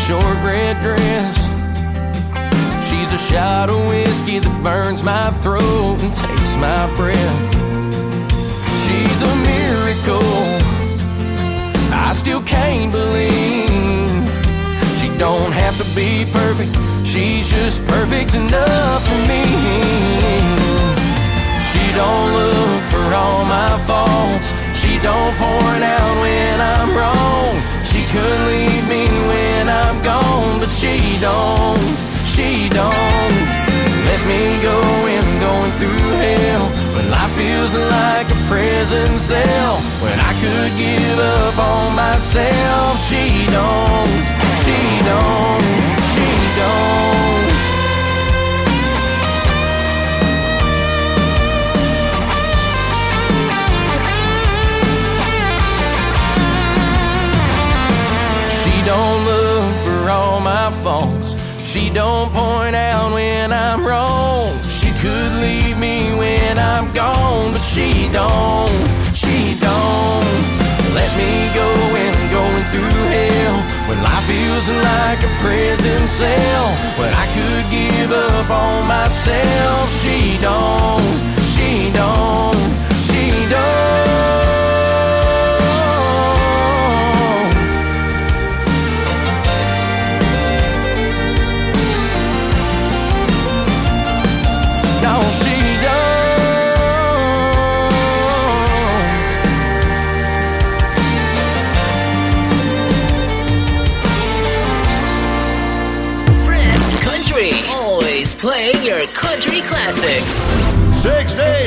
Short 0.07 0.39
red 0.43 0.79
dress. 0.79 1.49
She's 2.89 3.13
a 3.13 3.19
shot 3.19 3.69
of 3.71 3.87
whiskey 3.89 4.39
that 4.39 4.63
burns 4.63 5.03
my 5.03 5.31
throat 5.43 5.99
and 6.01 6.15
takes 6.15 6.57
my 6.57 6.87
breath. 6.97 7.49
She's 8.85 9.21
a 9.23 9.35
miracle. 9.53 10.69
I 11.93 12.13
still 12.15 12.43
can't 12.43 12.93
believe 12.93 14.09
she 14.99 15.09
don't 15.19 15.53
have 15.53 15.77
to 15.79 15.85
be 15.95 16.25
perfect. 16.33 16.75
She's 17.07 17.51
just 17.51 17.85
perfect 17.87 18.35
enough 18.35 19.03
for 19.09 19.21
me. 19.29 19.45
She 21.69 21.85
don't 21.93 22.29
look 22.39 22.83
for 22.93 23.07
all 23.15 23.45
my 23.45 23.73
faults. 23.87 24.49
She 24.79 24.99
don't 25.01 25.35
point 25.37 25.85
out 25.85 26.15
when 26.23 26.61
I'm 26.61 26.91
wrong. 26.97 27.78
She 27.99 28.05
could 28.13 28.41
leave 28.47 28.89
me 28.89 29.07
when 29.27 29.69
I'm 29.69 30.01
gone, 30.05 30.61
but 30.61 30.71
she 30.71 31.19
don't. 31.19 31.97
She 32.25 32.69
don't. 32.69 33.35
Let 34.07 34.21
me 34.31 34.63
go 34.63 34.79
I'm 35.19 35.41
going 35.41 35.73
through 35.81 36.11
hell. 36.23 36.67
When 36.95 37.11
life 37.11 37.35
feels 37.35 37.75
like 37.75 38.31
a 38.31 38.39
prison 38.47 39.19
cell. 39.19 39.79
When 40.01 40.17
I 40.21 40.33
could 40.39 40.71
give 40.79 41.19
up 41.19 41.59
on 41.59 41.97
myself. 41.97 43.03
She 43.09 43.25
don't. 43.51 44.23
She 44.63 44.79
don't. 45.11 45.65
She 46.15 46.29
don't. 46.61 47.38
Don't 58.89 59.23
look 59.27 59.75
for 59.85 60.09
all 60.09 60.41
my 60.41 60.71
faults. 60.83 61.37
She 61.63 61.91
don't 61.91 62.33
point 62.33 62.75
out 62.75 63.13
when 63.13 63.53
I'm 63.53 63.85
wrong. 63.87 64.49
She 64.67 64.89
could 65.03 65.33
leave 65.45 65.77
me 65.77 65.97
when 66.17 66.59
I'm 66.59 66.87
gone, 66.95 67.53
but 67.53 67.61
she 67.61 68.09
don't. 68.21 68.81
She 69.13 69.37
don't. 69.61 70.39
Let 70.99 71.11
me 71.21 71.33
go 71.61 71.69
when 71.95 72.11
I'm 72.21 72.31
going 72.39 72.67
through 72.73 73.01
hell. 73.17 73.57
When 73.89 73.99
life 74.09 74.25
feels 74.33 74.67
like 74.89 75.21
a 75.31 75.33
prison 75.45 76.01
cell. 76.21 76.67
When 76.99 77.13
I 77.13 77.27
could 77.37 77.65
give 77.79 78.11
up 78.11 78.49
on 78.49 78.89
myself. 78.97 79.85
She 80.01 80.19
don't. 80.49 81.13
She 81.55 81.93
don't. 81.93 82.65
She 83.07 83.23
don't. 83.53 84.08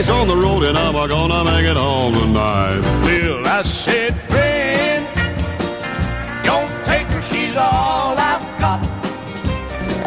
Six 0.02 0.10
days 0.10 0.18
on 0.20 0.28
the 0.28 0.36
road 0.36 0.64
and 0.64 0.76
I'm 0.76 0.96
gonna 1.08 1.44
make 1.44 1.64
it 1.64 1.78
home 1.78 2.16
tonight. 2.16 2.82
Well, 3.04 3.46
I 3.46 3.62
said, 3.62 4.20
friend, 4.32 5.06
don't 6.44 6.86
take 6.86 7.06
her, 7.06 7.22
she's 7.22 7.56
all 7.56 8.18
I've 8.18 8.42
got. 8.60 8.82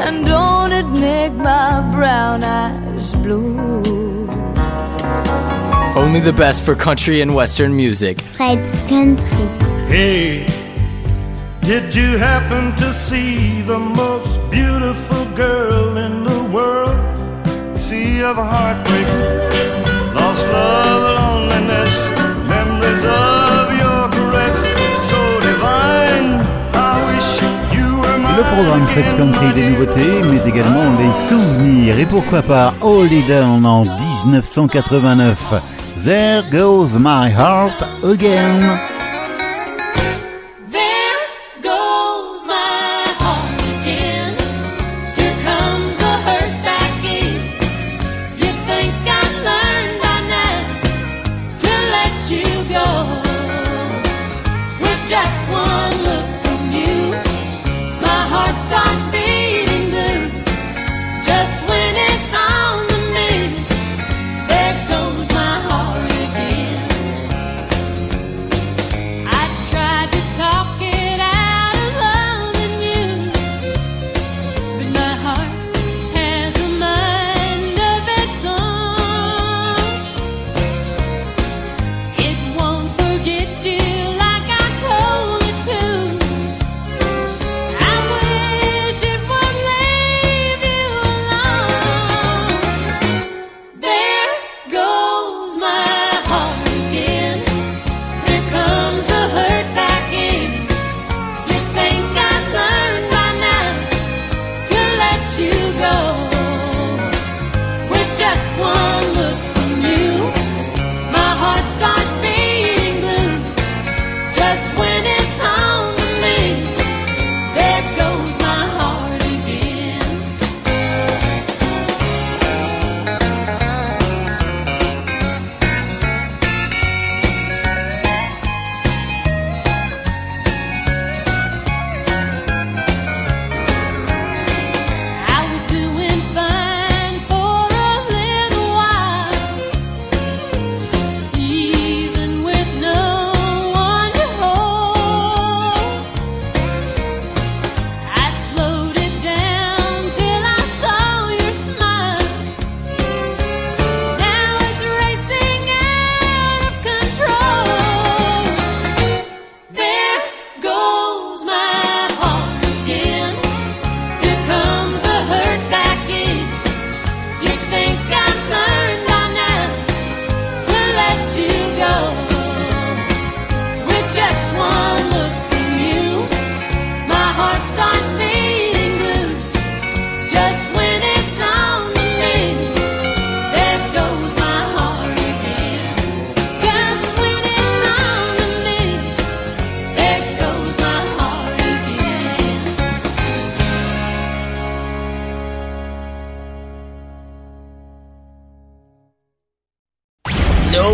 And 0.05 0.25
don't 0.25 0.73
it 0.73 0.87
make 0.87 1.33
my 1.35 1.89
brown 1.93 2.43
eyes 2.43 3.15
blue? 3.15 4.27
Only 5.95 6.19
the 6.19 6.35
best 6.37 6.65
for 6.65 6.75
country 6.75 7.21
and 7.21 7.33
western 7.33 7.77
music. 7.77 8.21
Fred's 8.21 8.77
Country. 8.89 9.47
Hey, 9.87 10.47
did 11.61 11.95
you 11.95 12.19
happen 12.19 12.75
to 12.83 12.93
see 12.93 13.63
the 13.63 13.79
most 13.79 14.51
beautiful 14.51 15.25
girl 15.37 15.97
in 15.99 16.25
the 16.25 16.43
world? 16.53 17.04
Sea 17.95 18.25
of 18.25 18.37
heartbreak, 18.37 19.07
lost 20.17 20.45
love, 20.53 21.05
loneliness, 21.21 21.95
memories 22.49 23.05
of 23.05 23.71
your 23.83 24.09
caress, 24.15 24.59
so 25.11 25.21
divine. 25.49 26.43
I 26.75 26.93
wish 27.07 27.31
you 27.73 27.87
were 28.01 28.19
Le 28.37 28.43
programme 28.53 28.87
Fred's 28.89 29.15
Country 29.15 29.53
des 29.55 29.71
nouveautés, 29.71 30.23
mais 30.29 30.45
également 30.45 30.89
les 30.99 31.15
souvenirs. 31.29 31.97
Et 32.01 32.07
pourquoi 32.07 32.43
pas 32.43 32.75
Holy 32.81 33.23
Down 33.29 33.65
en 33.65 33.85
1989. 33.85 35.55
There 36.05 36.43
goes 36.51 36.99
my 36.99 37.31
heart 37.31 37.81
again. 38.03 38.94
you 52.31 52.43
go 52.71 52.87
with 54.81 55.01
just 55.09 55.41
one 55.51 55.95
look 56.09 56.27
from 56.43 56.73
you. 56.73 57.11
My 58.01 58.21
heart 58.33 58.57
starts 58.57 59.05
beating. 59.13 59.24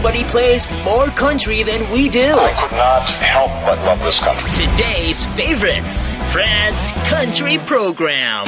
Nobody 0.01 0.25
plays 0.25 0.67
more 0.83 1.09
country 1.09 1.63
than 1.63 1.83
we 1.93 2.09
do. 2.09 2.33
I 2.35 2.53
could 2.59 2.73
not 2.75 3.03
help 3.03 3.51
but 3.67 3.79
love 3.85 3.99
this 3.99 4.19
country. 4.19 4.51
Today's 4.53 5.27
favorites, 5.27 6.17
Fred's 6.33 6.93
Country 7.11 7.59
Program. 7.67 8.47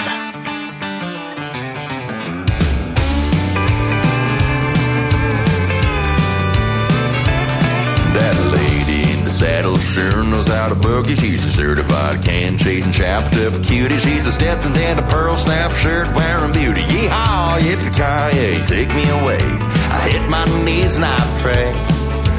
That 8.15 8.35
lady 8.55 9.12
in 9.12 9.23
the 9.27 9.31
saddle 9.31 9.77
sure 9.77 10.25
knows 10.25 10.47
how 10.47 10.71
to 10.71 10.75
boogie. 10.75 11.21
She's 11.21 11.45
a 11.45 11.53
certified 11.53 12.25
can 12.25 12.57
chasing 12.57 12.93
chopped 12.93 13.35
up 13.35 13.62
cutie. 13.62 13.99
She's 13.99 14.27
a 14.27 14.33
Stetson 14.33 14.75
and 14.75 14.99
a 14.99 15.03
pearl 15.03 15.37
snap 15.37 15.73
shirt 15.73 16.17
wearing 16.17 16.53
beauty. 16.53 16.81
Yeehaw, 16.81 17.59
yippee 17.59 17.93
ki 17.93 18.65
take 18.65 18.88
me 18.95 19.07
away. 19.21 19.72
I 19.92 20.09
hit 20.09 20.24
my 20.28 20.44
knees 20.64 20.96
and 20.96 21.05
I 21.05 21.20
pray. 21.44 21.68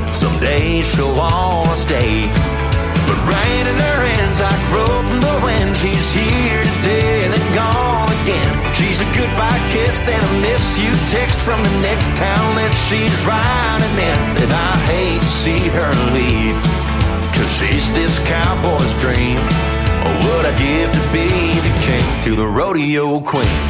Someday 0.10 0.82
she'll 0.82 1.16
wanna 1.16 1.76
stay. 1.76 2.26
But 3.06 3.20
rain 3.30 3.64
in 3.70 3.78
her 3.78 4.00
hands 4.10 4.40
like 4.42 4.64
rope 4.74 5.06
in 5.14 5.20
the 5.22 5.38
wind. 5.46 5.70
She's 5.78 6.10
here 6.18 6.64
today 6.66 7.26
and 7.26 7.34
then 7.34 7.48
gone 7.54 8.10
again. 8.24 8.54
She's 8.74 9.02
a 9.06 9.10
goodbye 9.14 9.62
kiss, 9.70 10.02
then 10.02 10.18
a 10.18 10.32
miss 10.42 10.66
you 10.82 10.92
text 11.14 11.38
from 11.46 11.62
the 11.62 11.76
next 11.86 12.10
town 12.18 12.50
that 12.58 12.74
she's 12.90 13.18
riding 13.22 13.96
in. 14.02 14.20
And 14.42 14.52
I 14.52 14.74
hate 14.90 15.22
to 15.22 15.34
see 15.46 15.64
her 15.78 15.92
leave, 16.18 16.58
cause 17.38 17.52
she's 17.54 17.88
this 17.94 18.18
cowboy's 18.26 18.94
dream. 18.98 19.38
Or 20.06 20.14
would 20.26 20.46
I 20.50 20.54
give 20.58 20.90
to 20.90 21.04
be 21.14 21.30
the 21.62 21.74
king 21.86 22.08
to 22.26 22.32
the 22.36 22.48
rodeo 22.48 23.22
queen? 23.22 23.62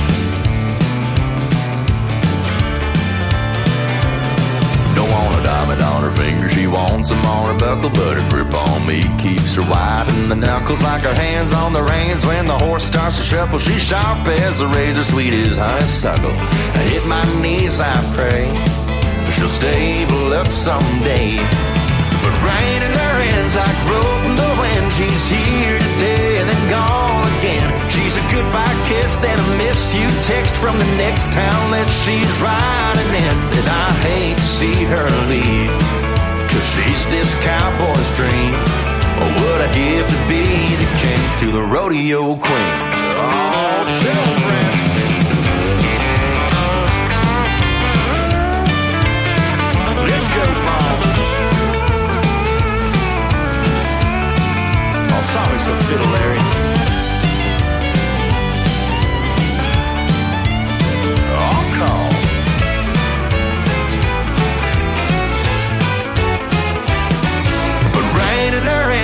Want 5.13 5.39
a 5.39 5.43
diamond 5.43 5.81
on 5.81 6.01
her 6.03 6.11
finger, 6.11 6.49
she 6.49 6.65
wants 6.65 7.09
them 7.09 7.23
on 7.25 7.53
her 7.53 7.59
buckle, 7.59 7.89
but 7.89 8.17
her 8.17 8.29
grip 8.29 8.53
on 8.53 8.85
me 8.87 9.01
keeps 9.21 9.55
her 9.55 9.61
wide 9.61 10.09
in 10.17 10.29
the 10.29 10.35
knuckles 10.35 10.81
like 10.81 11.03
her 11.03 11.13
hands 11.13 11.53
on 11.53 11.73
the 11.73 11.83
reins 11.83 12.25
when 12.25 12.47
the 12.47 12.57
horse 12.65 12.85
starts 12.85 13.17
to 13.17 13.23
shuffle. 13.23 13.59
She's 13.59 13.83
sharp 13.83 14.25
as 14.27 14.59
a 14.59 14.67
razor, 14.67 15.03
sweet 15.03 15.33
as 15.33 15.57
honeysuckle. 15.57 16.33
I 16.33 16.81
hit 16.91 17.05
my 17.05 17.23
knees 17.41 17.77
and 17.77 17.85
I 17.85 18.01
pray 18.17 18.49
she'll 19.35 19.49
stable 19.49 20.33
up 20.33 20.47
someday. 20.47 21.37
But 22.23 22.33
rain 22.41 22.79
in 22.87 22.93
her 23.03 23.17
hands 23.27 23.55
like 23.55 23.79
rope 23.91 24.23
in 24.29 24.35
the 24.35 24.51
wind. 24.61 24.87
She's 24.97 25.25
here 25.29 25.72
goodbye 28.33 28.77
kiss, 28.89 29.15
then 29.17 29.37
a 29.37 29.47
miss 29.61 29.93
you 29.93 30.09
text 30.25 30.55
from 30.57 30.77
the 30.79 30.89
next 30.97 31.31
town 31.31 31.69
that 31.69 31.85
she's 32.01 32.33
riding 32.41 33.13
in. 33.13 33.35
And 33.61 33.67
I 33.69 33.89
hate 34.01 34.37
to 34.37 34.49
see 34.57 34.77
her 34.89 35.05
leave, 35.29 35.69
cause 36.49 36.65
she's 36.73 37.03
this 37.13 37.29
cowboy's 37.45 38.09
dream. 38.17 38.53
Or 39.21 39.29
would 39.29 39.61
I 39.61 39.69
give 39.69 40.05
to 40.09 40.19
be 40.25 40.41
the 40.81 40.89
king 40.97 41.21
to 41.45 41.47
the 41.53 41.61
rodeo 41.61 42.33
queen? 42.41 42.73
Oh, 43.21 43.85
tell 44.01 44.27
friend. 44.41 44.73
Let's 50.09 50.27
go, 50.33 50.45
Paul. 50.65 50.93
Oh, 55.13 55.23
sorry, 55.29 55.59
so 55.61 55.73
fiddle, 55.85 56.09
Larry. 56.17 56.72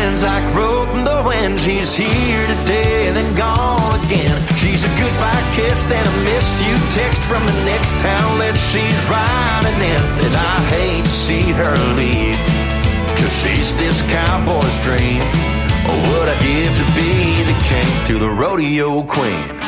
Hands 0.09 0.23
like 0.23 0.55
rope 0.55 0.89
in 0.95 1.03
the 1.03 1.21
wind. 1.25 1.59
She's 1.61 1.93
here 1.93 2.47
today 2.47 3.07
and 3.07 3.15
then 3.15 3.29
gone 3.35 3.93
again. 4.05 4.37
She's 4.57 4.83
a 4.83 4.91
goodbye 4.97 5.45
kiss, 5.53 5.83
then 5.83 6.05
a 6.05 6.15
miss 6.23 6.49
you 6.65 6.75
text 6.97 7.21
from 7.23 7.45
the 7.45 7.57
next 7.65 7.93
town 7.99 8.39
that 8.39 8.57
she's 8.57 9.01
riding 9.05 9.79
in. 9.93 10.01
And 10.25 10.33
I 10.35 10.57
hate 10.73 11.03
to 11.03 11.09
see 11.09 11.45
her 11.61 11.75
leave, 11.99 12.37
cause 13.17 13.33
she's 13.41 13.75
this 13.77 14.01
cowboy's 14.09 14.77
dream. 14.81 15.21
Or 15.85 15.97
would 16.09 16.27
I 16.29 16.37
give 16.41 16.73
to 16.73 16.87
be 16.97 17.43
the 17.45 17.57
king 17.69 17.89
to 18.07 18.19
the 18.19 18.29
rodeo 18.29 19.03
queen? 19.03 19.58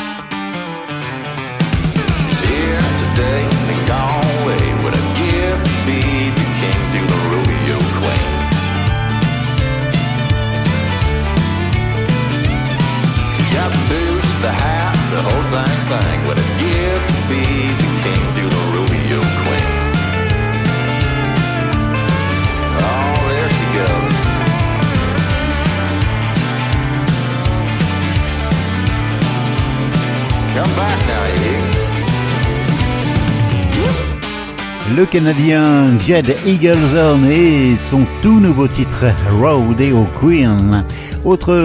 Le 34.97 35.05
Canadien 35.05 35.97
Jed 35.99 36.35
Eagleson 36.45 37.23
et 37.29 37.75
son 37.89 38.01
tout 38.21 38.39
nouveau 38.39 38.67
titre 38.67 39.05
Rodeo 39.39 40.05
Queen. 40.19 40.83
Autre 41.23 41.55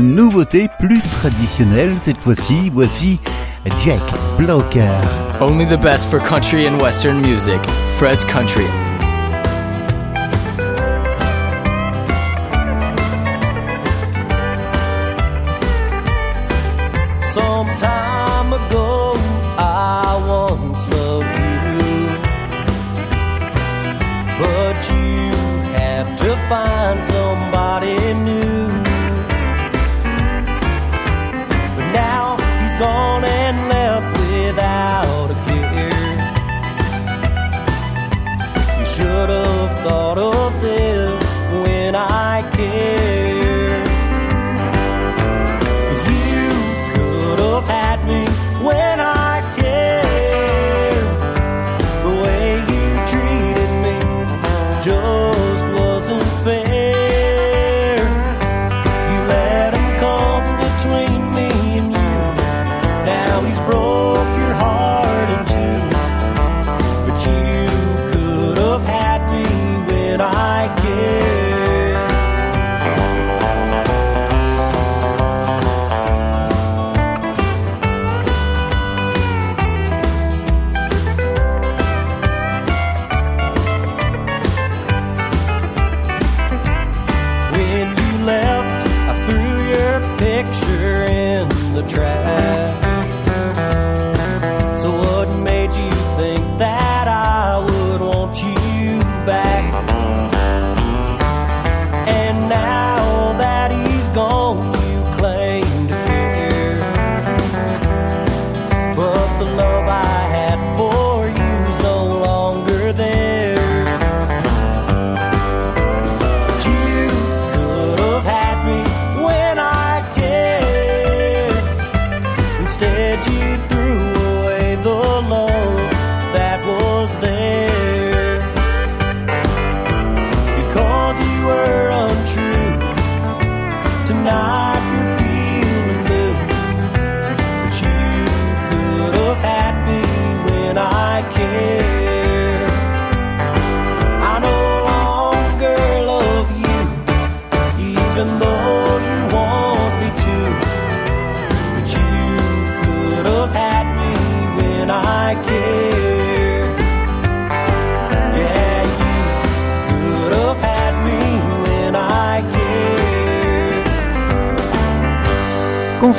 nouveauté 0.00 0.68
plus 0.78 1.02
traditionnelle 1.02 1.96
cette 1.98 2.18
fois-ci, 2.18 2.70
voici 2.72 3.18
Jack 3.84 4.00
Blocker. 4.38 5.38
Only 5.40 5.64
the 5.64 5.78
best 5.78 6.10
for 6.10 6.18
country 6.18 6.66
and 6.66 6.80
western 6.80 7.22
music. 7.22 7.64
Fred's 7.98 8.24
Country. 8.24 8.85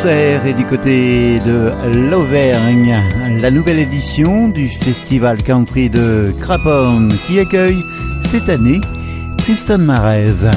Concert 0.08 0.46
et 0.46 0.54
du 0.54 0.64
côté 0.66 1.38
de 1.40 1.72
l'Auvergne, 2.10 2.96
la 3.42 3.52
nouvelle 3.52 3.80
édition 3.80 4.48
du 4.48 4.70
festival 4.70 5.44
country 5.44 5.90
de 5.90 6.34
Craponne 6.40 7.12
qui 7.28 7.40
accueille 7.40 7.84
cette 8.30 8.48
année 8.48 8.80
Tristan 9.38 9.80
Marez. 9.80 10.48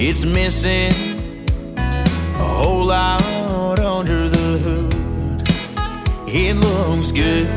It's 0.00 0.24
missing 0.24 0.92
a 1.66 2.44
whole 2.44 2.84
lot 2.84 3.80
under 3.80 4.28
the 4.28 4.58
hood. 4.58 4.88
It 6.28 6.54
looks 6.54 7.10
good 7.10 7.48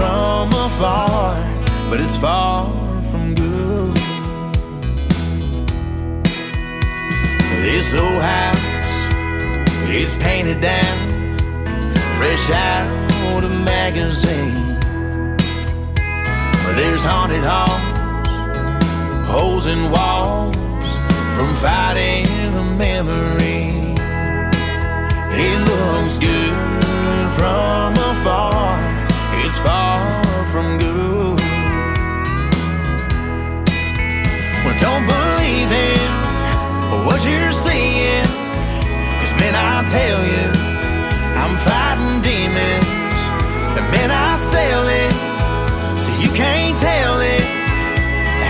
from 0.00 0.48
afar, 0.66 1.36
but 1.90 2.00
it's 2.00 2.16
far 2.16 2.64
from 3.10 3.34
good. 3.34 3.94
This 7.66 7.92
old 7.92 8.22
house 8.22 8.66
is 9.90 10.16
painted 10.16 10.60
down, 10.62 10.98
fresh 12.16 12.46
out 12.50 13.44
of 13.44 13.50
magazine. 13.50 14.78
But 16.64 16.74
there's 16.80 17.04
haunted 17.04 17.44
halls, 17.52 17.84
holes 19.30 19.66
in 19.66 19.90
walls 19.90 20.56
from 21.36 21.50
fighting 21.56 22.24
the 22.56 22.64
memory. 22.86 23.60
It 25.46 25.58
looks 25.70 26.16
good 26.16 26.54
from 27.36 27.92
afar, 28.10 28.99
far 29.64 30.00
from 30.52 30.78
good. 30.78 31.40
Well, 34.64 34.78
don't 34.86 35.06
believe 35.06 35.70
in 35.72 36.10
what 37.06 37.20
you're 37.24 37.52
seeing, 37.52 38.28
cause 39.20 39.32
man, 39.40 39.54
I 39.54 39.84
tell 39.96 40.20
you, 40.34 40.46
I'm 41.40 41.54
fighting 41.66 42.20
demons, 42.22 43.20
and 43.76 43.86
man, 43.94 44.10
I 44.10 44.36
sell 44.36 44.86
it, 45.02 45.12
so 46.02 46.10
you 46.22 46.30
can't 46.36 46.76
tell 46.76 47.20
it. 47.20 47.44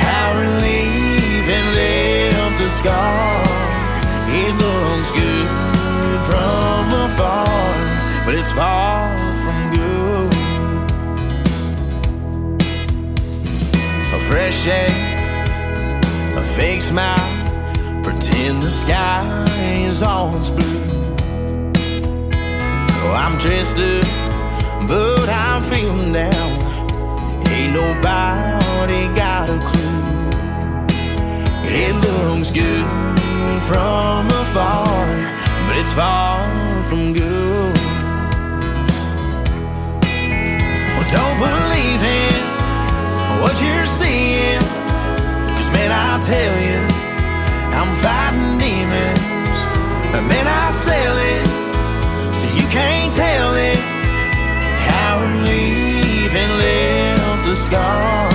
How 0.05 0.39
relieving 0.39 1.67
left 1.79 2.61
a 2.61 2.69
scar. 2.69 3.43
It 4.33 4.53
looks 4.63 5.11
good 5.11 5.49
from 6.29 6.83
afar, 7.05 8.25
but 8.25 8.35
it's 8.35 8.53
far 8.53 9.17
fresh 14.31 14.69
air, 14.69 14.87
a 16.37 16.43
fake 16.57 16.81
smile, 16.81 17.31
pretend 18.05 18.63
the 18.63 18.71
sky 18.71 19.45
is 19.89 20.03
always 20.03 20.51
blue. 20.51 20.85
Oh, 23.03 23.13
I'm 23.23 23.37
dressed 23.39 23.79
up, 23.79 24.05
but 24.87 25.29
I'm 25.29 25.65
feeling 25.69 26.13
down. 26.13 26.51
Ain't 27.49 27.75
nobody 27.75 29.03
got 29.17 29.51
a 29.51 29.59
clue. 29.69 29.99
It 31.83 31.95
looks 32.07 32.51
good 32.53 32.87
from 33.69 34.29
afar, 34.43 35.07
but 35.67 35.77
it's 35.77 35.93
far 35.93 36.39
from 36.89 37.15
good. 37.15 37.77
Well, 40.95 41.09
don't 41.17 41.39
believe 41.41 42.03
in 42.05 42.50
what 43.41 43.57
you're 43.63 43.87
seeing, 43.87 44.61
cause 45.57 45.71
man, 45.73 45.91
I 45.91 46.21
tell 46.33 46.55
you, 46.69 46.81
I'm 47.79 47.91
fighting 48.05 48.59
demons, 48.59 49.21
and 50.15 50.25
man, 50.29 50.47
I 50.47 50.71
sell 50.87 51.17
it, 51.35 51.47
so 52.39 52.47
you 52.59 52.67
can't 52.69 53.13
tell 53.13 53.55
it. 53.55 53.79
How 54.91 55.23
relieving 55.25 56.53
left 56.63 57.49
a 57.49 57.57
scar. 57.57 58.29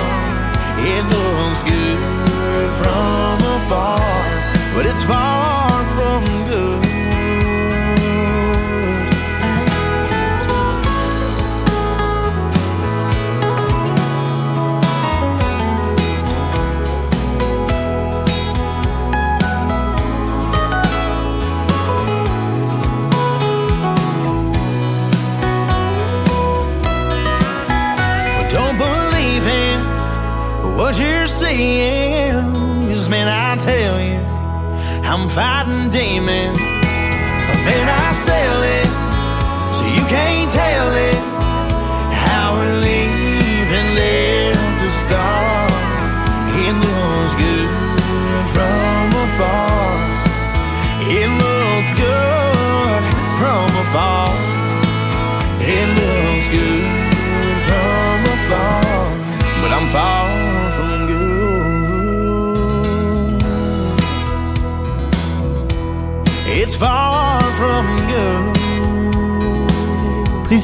It 0.78 1.02
looks 1.14 1.62
good 1.62 2.70
from 2.80 3.38
afar, 3.56 4.00
but 4.74 4.86
it's 4.86 5.02
far 5.04 5.68
from 5.94 6.22
good. 6.48 6.95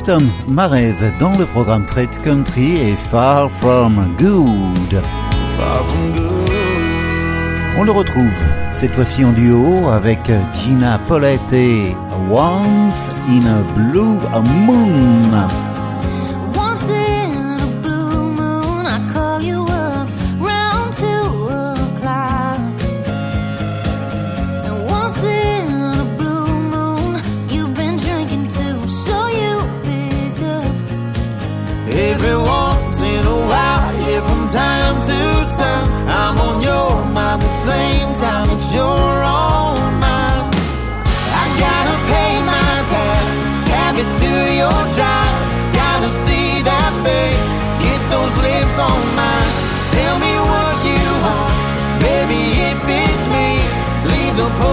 Tristan 0.03 0.27
Marez 0.49 0.97
dans 1.21 1.37
le 1.39 1.47
programme 1.47 1.87
Fred's 1.87 2.19
Country 2.19 2.77
et 2.77 2.97
Far 2.97 3.49
From 3.49 4.17
Good. 4.19 5.01
Far 5.57 5.87
from 5.87 6.13
good. 6.17 6.51
On 7.79 7.85
le 7.85 7.93
retrouve 7.93 8.33
cette 8.75 8.95
fois-ci 8.95 9.25
en 9.25 9.33
duo 9.33 9.89
avec 9.91 10.19
Gina 10.55 10.99
Paulette 11.07 11.53
et 11.53 11.95
Once 12.29 13.11
in 13.29 13.47
a 13.47 13.63
Blue 13.75 14.19
Moon. 14.67 15.72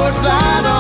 Porch 0.10 0.24
light 0.24 0.66
on, 0.66 0.79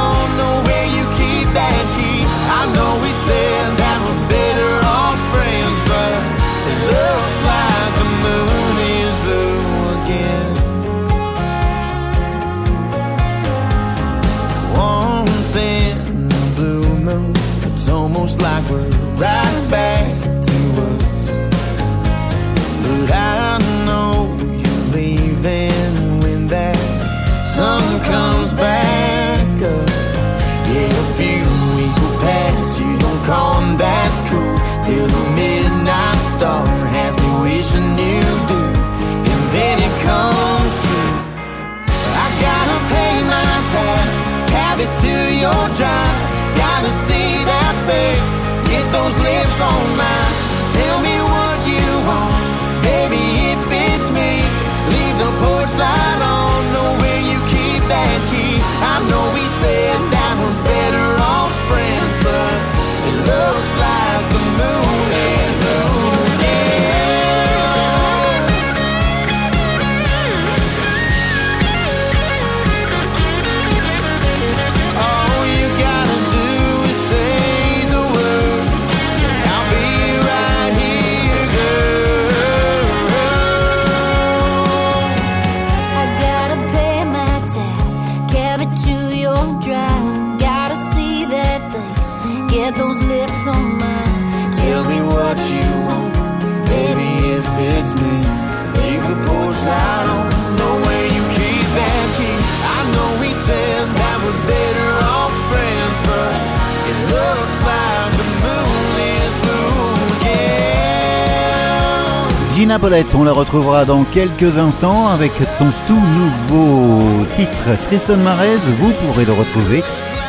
on 112.71 113.23
la 113.23 113.31
retrouvera 113.31 113.83
dans 113.83 114.03
quelques 114.03 114.59
instants 114.59 115.07
avec 115.07 115.31
son 115.57 115.71
tout 115.87 115.99
nouveau 115.99 117.25
titre 117.35 117.75
Tristan 117.85 118.17
Marez. 118.17 118.57
Vous 118.79 118.91
pourrez 118.91 119.25
le 119.25 119.31
retrouver 119.31 119.83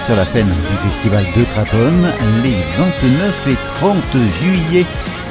sur 0.07 0.16
la 0.16 0.24
scène 0.24 0.49
du 0.49 0.88
festival 0.88 1.22
de 1.36 1.45
Craponne 1.45 2.11
les 2.43 2.57
29 2.78 3.47
et 3.49 3.57
30 3.80 3.95
juillet 4.41 4.86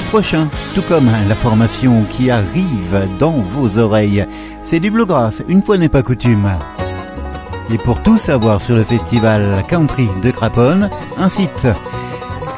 prochains, 0.10 0.47
tout 0.76 0.84
comme 0.84 1.10
la 1.28 1.34
formation 1.34 2.03
qui 2.12 2.30
arrive 2.30 3.07
dans 3.18 3.41
vos 3.41 3.80
oreilles. 3.80 4.28
C'est 4.62 4.80
du 4.80 4.91
bluegrass, 4.91 5.41
une 5.47 5.64
fois 5.64 5.80
n'est 5.80 5.89
pas 5.89 6.03
coutume. 6.03 6.51
Et 7.74 7.80
pour 7.80 8.03
tout 8.03 8.20
savoir 8.20 8.62
sur 8.62 8.76
le 8.76 8.84
festival 8.84 9.64
country 9.68 10.07
de 10.22 10.30
Craponne, 10.30 10.91
un 11.18 11.30
site 11.30 11.66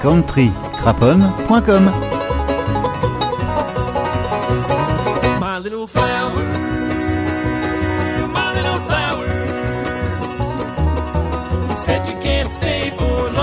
countrycraponne.com. 0.02 2.11
little 5.82 6.00
flower, 6.00 6.44
my 8.28 8.54
little 8.54 8.80
flower. 8.88 9.28
Said 11.76 12.08
you 12.08 12.14
can't 12.22 12.52
stay 12.52 12.92
for 12.92 13.32
long. 13.32 13.41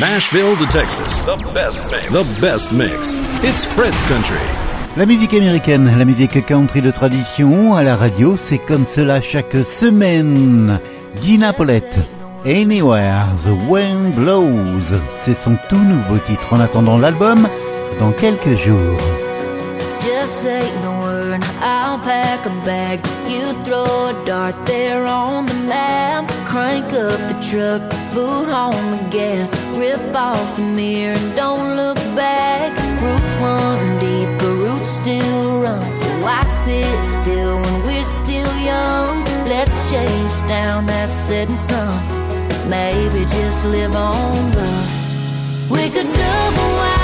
Nashville 0.00 0.56
to 0.56 0.64
Texas, 0.66 1.22
the 1.22 1.34
best 1.52 1.90
mix. 1.90 2.12
The 2.12 2.40
best 2.40 2.72
mix. 2.72 3.18
It's 3.42 3.64
Fred's 3.64 4.00
Country. 4.04 4.38
La 4.96 5.06
musique 5.06 5.34
américaine, 5.34 5.92
la 5.98 6.04
musique 6.04 6.46
country 6.46 6.80
de 6.82 6.92
tradition, 6.92 7.74
à 7.74 7.82
la 7.82 7.96
radio, 7.96 8.36
c'est 8.36 8.58
comme 8.58 8.86
cela 8.86 9.20
chaque 9.20 9.56
semaine. 9.66 10.78
Gina 11.20 11.52
Paulette, 11.52 11.98
Anywhere 12.46 13.26
the 13.44 13.50
Wind 13.68 14.14
Blows, 14.14 15.00
c'est 15.16 15.34
son 15.34 15.56
tout 15.68 15.82
nouveau 15.82 16.18
titre 16.18 16.52
en 16.52 16.60
attendant 16.60 16.98
l'album 16.98 17.48
dans 17.98 18.12
quelques 18.12 18.56
jours. 18.56 19.00
Just 20.00 20.42
say 20.42 20.62
the 20.80 20.90
word, 21.02 21.42
I'll 21.60 21.98
pack 22.04 22.46
a 22.46 22.64
bag. 22.64 23.00
You 23.28 23.52
throw 23.64 24.10
a 24.10 24.24
dart 24.24 24.54
there 24.64 25.04
on 25.06 25.46
the 25.46 25.54
map. 25.66 26.28
Crank 26.46 26.92
up 26.94 27.18
the 27.28 27.34
truck, 27.50 27.82
boot 28.14 28.48
on 28.48 28.70
the 28.70 29.10
gas. 29.10 29.52
Off 30.16 30.56
the 30.56 30.62
mirror 30.62 31.14
and 31.16 31.36
don't 31.36 31.76
look 31.76 31.96
back. 32.16 32.72
Roots 33.00 33.36
run 33.36 33.98
deep, 34.00 34.28
but 34.38 34.54
roots 34.64 34.88
still 34.88 35.60
run. 35.60 35.92
So 35.92 36.08
I 36.24 36.44
sit 36.44 37.04
still 37.04 37.60
when 37.60 37.86
we're 37.86 38.02
still 38.02 38.52
young. 38.58 39.24
Let's 39.46 39.90
chase 39.90 40.40
down 40.48 40.86
that 40.86 41.12
setting 41.12 41.56
sun. 41.56 42.02
Maybe 42.68 43.24
just 43.26 43.64
live 43.66 43.94
on 43.94 44.52
love. 44.52 45.70
We 45.70 45.88
could 45.90 46.10
double 46.12 46.97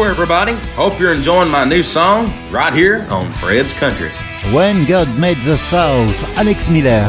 Hello, 0.00 0.10
everybody. 0.10 0.54
Hope 0.76 0.98
you're 0.98 1.12
enjoying 1.12 1.50
my 1.50 1.66
new 1.66 1.82
song 1.82 2.32
right 2.50 2.72
here 2.72 3.06
on 3.10 3.34
Fred's 3.34 3.70
Country. 3.74 4.08
When 4.50 4.86
God 4.86 5.06
Made 5.18 5.36
the 5.42 5.58
South, 5.58 6.24
Alex 6.38 6.70
Miller. 6.70 7.06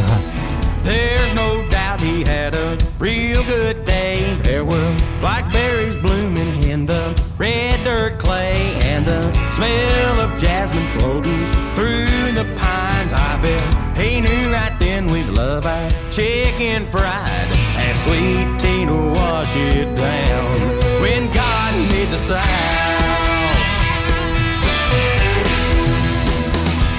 There's 0.84 1.34
no 1.34 1.66
doubt 1.70 2.02
he 2.02 2.26
had 2.26 2.54
a 2.54 2.78
real 3.00 3.46
good 3.46 3.86
day. 3.86 4.36
There 4.44 4.66
were 4.66 4.94
blackberries 5.22 5.96
blooming 5.96 6.64
in 6.66 6.86
the 6.86 7.18
red 7.38 7.82
dirt 7.86 8.20
clay, 8.20 8.78
and 8.84 9.06
the 9.06 9.22
smell 9.52 10.20
of 10.20 10.38
jasmine 10.38 10.90
floating 11.00 11.50
through 11.76 12.34
the 12.34 12.44
pines. 12.58 13.14
I 13.14 13.40
bet 13.42 13.98
he 13.98 14.20
knew 14.20 14.52
right 14.52 14.78
then 14.80 15.10
we'd 15.10 15.28
love 15.28 15.66
our 15.66 15.90
chicken 16.12 16.86
fried, 16.88 17.56
and 17.56 17.98
sweet 17.98 18.60
Tina 18.60 19.14
wash 19.14 19.56
it 19.56 19.96
down. 19.96 21.02
When 21.02 21.32
God 21.32 21.38
made 21.38 21.51
the 22.12 22.18
South, 22.18 22.46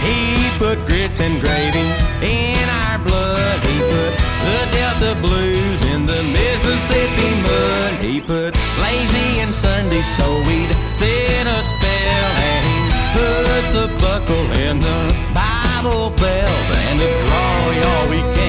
He 0.00 0.48
put 0.58 0.78
grits 0.88 1.20
and 1.20 1.38
gravy 1.38 1.88
in 2.24 2.66
our 2.80 2.98
blood. 2.98 3.60
He 3.66 3.78
put 3.92 4.12
the 4.46 4.58
Delta 4.72 5.20
blues 5.20 5.82
in 5.92 6.06
the 6.06 6.22
Mississippi 6.22 7.30
mud. 7.44 8.00
He 8.00 8.22
put 8.22 8.56
lazy 8.80 9.40
and 9.40 9.52
Sunday 9.52 10.00
so 10.00 10.26
we'd 10.46 10.72
sit 10.94 11.46
a 11.46 11.60
spell. 11.62 12.32
And 12.48 12.62
he 12.70 12.78
put 13.12 13.64
the 13.78 13.88
buckle 14.00 14.48
in 14.64 14.80
the 14.80 15.00
Bible 15.34 16.08
belt 16.16 16.68
and 16.88 17.00
the 17.00 17.08
draw 17.20 17.70
y'all 17.80 18.08
we 18.08 18.20
can't 18.34 18.41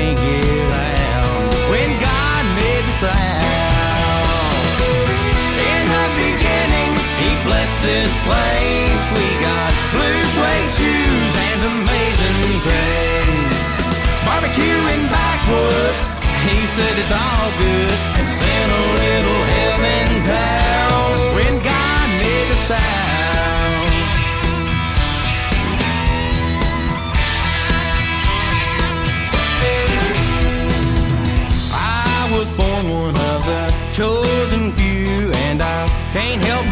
this 7.84 8.11
place. 8.23 9.03
We 9.11 9.27
got 9.43 9.71
blue 9.91 10.21
suede 10.31 10.71
shoes 10.71 11.34
and 11.47 11.59
amazing 11.75 12.51
grace. 12.63 13.65
Barbecue 14.23 14.81
in 14.95 15.03
backwoods. 15.11 16.03
He 16.47 16.65
said 16.65 16.93
it's 16.99 17.11
all 17.11 17.49
good 17.59 17.91
and 18.19 18.27
sent 18.27 18.69
a 18.71 18.84
little 18.99 19.42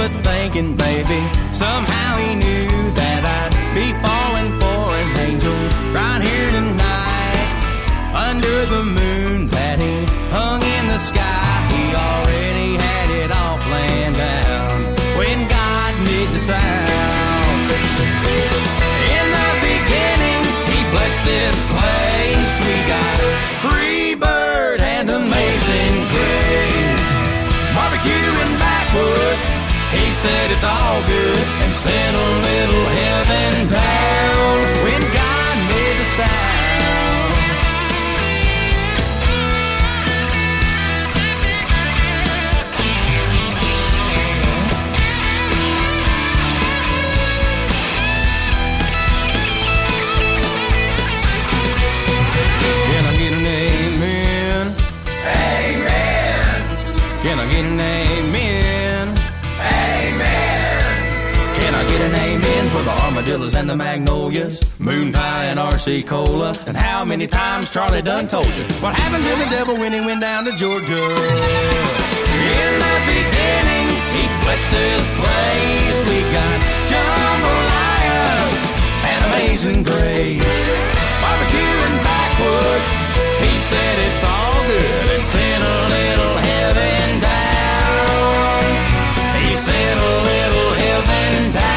but 0.01 0.23
thinking, 0.23 0.75
baby, 0.75 1.21
somehow 1.53 2.17
he 2.17 2.33
knew 2.33 2.91
that 2.97 3.10
said 30.21 30.51
it's 30.51 30.63
all 30.63 31.01
good 31.07 31.37
and 31.63 31.75
sent 31.75 32.15
a 32.15 32.29
little 32.45 32.85
heaven 33.01 33.53
down 33.71 34.57
when 34.85 35.01
God 35.17 35.55
made 35.71 35.97
the 35.97 36.05
sound. 36.19 37.33
Can 52.91 53.03
I 53.07 53.13
get 53.17 53.33
an 53.33 53.45
amen? 53.47 54.65
Amen. 55.25 56.61
Can 57.23 57.39
I 57.39 57.51
get 57.51 57.65
an 57.65 57.79
amen? 57.79 58.00
For 62.81 62.85
the 62.85 63.03
armadillos 63.03 63.55
and 63.55 63.69
the 63.69 63.75
magnolias, 63.75 64.61
moon 64.79 65.13
pie 65.13 65.45
and 65.45 65.59
RC 65.59 66.05
cola? 66.07 66.55
And 66.65 66.75
how 66.75 67.05
many 67.05 67.27
times 67.27 67.69
Charlie 67.69 68.01
Dunn 68.01 68.27
told 68.27 68.47
you 68.57 68.63
what 68.81 68.99
happened 68.99 69.23
to 69.23 69.35
the 69.37 69.49
devil 69.49 69.75
when 69.75 69.93
he 69.93 70.01
went 70.01 70.21
down 70.21 70.45
to 70.45 70.51
Georgia? 70.57 71.03
In 72.57 72.71
the 72.85 72.97
beginning, 73.13 73.87
he 74.15 74.23
blessed 74.41 74.71
this 74.71 75.05
place. 75.19 75.97
We 76.09 76.17
got 76.37 76.57
jambalaya 76.89 78.25
and 79.11 79.21
amazing 79.29 79.83
grace. 79.83 80.57
Barbecue 81.21 81.77
and 81.87 81.97
backwoods. 82.01 82.87
He 83.45 83.53
said 83.57 83.95
it's 84.09 84.23
all 84.23 84.57
good 84.65 85.07
and 85.15 85.25
sent 85.33 85.63
a 85.75 85.79
little 85.97 86.35
heaven 86.49 87.07
down. 87.29 88.63
He 89.43 89.55
sent 89.55 89.97
a 89.99 90.13
little 90.31 90.71
heaven 90.81 91.53
down 91.53 91.70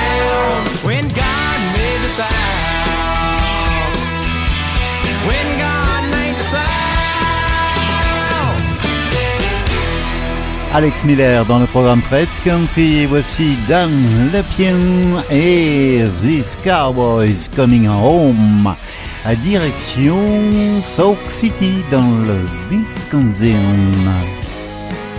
Alex 10.74 11.04
Miller 11.04 11.44
dans 11.46 11.60
le 11.60 11.66
programme 11.66 12.02
Fred's 12.02 12.40
Country. 12.40 13.02
Et 13.02 13.06
voici 13.06 13.56
Dan 13.68 13.90
Lepien 14.32 14.76
et 15.30 16.02
These 16.20 16.56
Cowboys 16.64 17.48
Coming 17.54 17.86
Home. 17.86 18.74
À 19.24 19.34
direction 19.36 20.20
Sauk 20.96 21.16
City 21.30 21.74
dans 21.92 22.10
le 22.26 22.44
Wisconsin. 22.68 23.92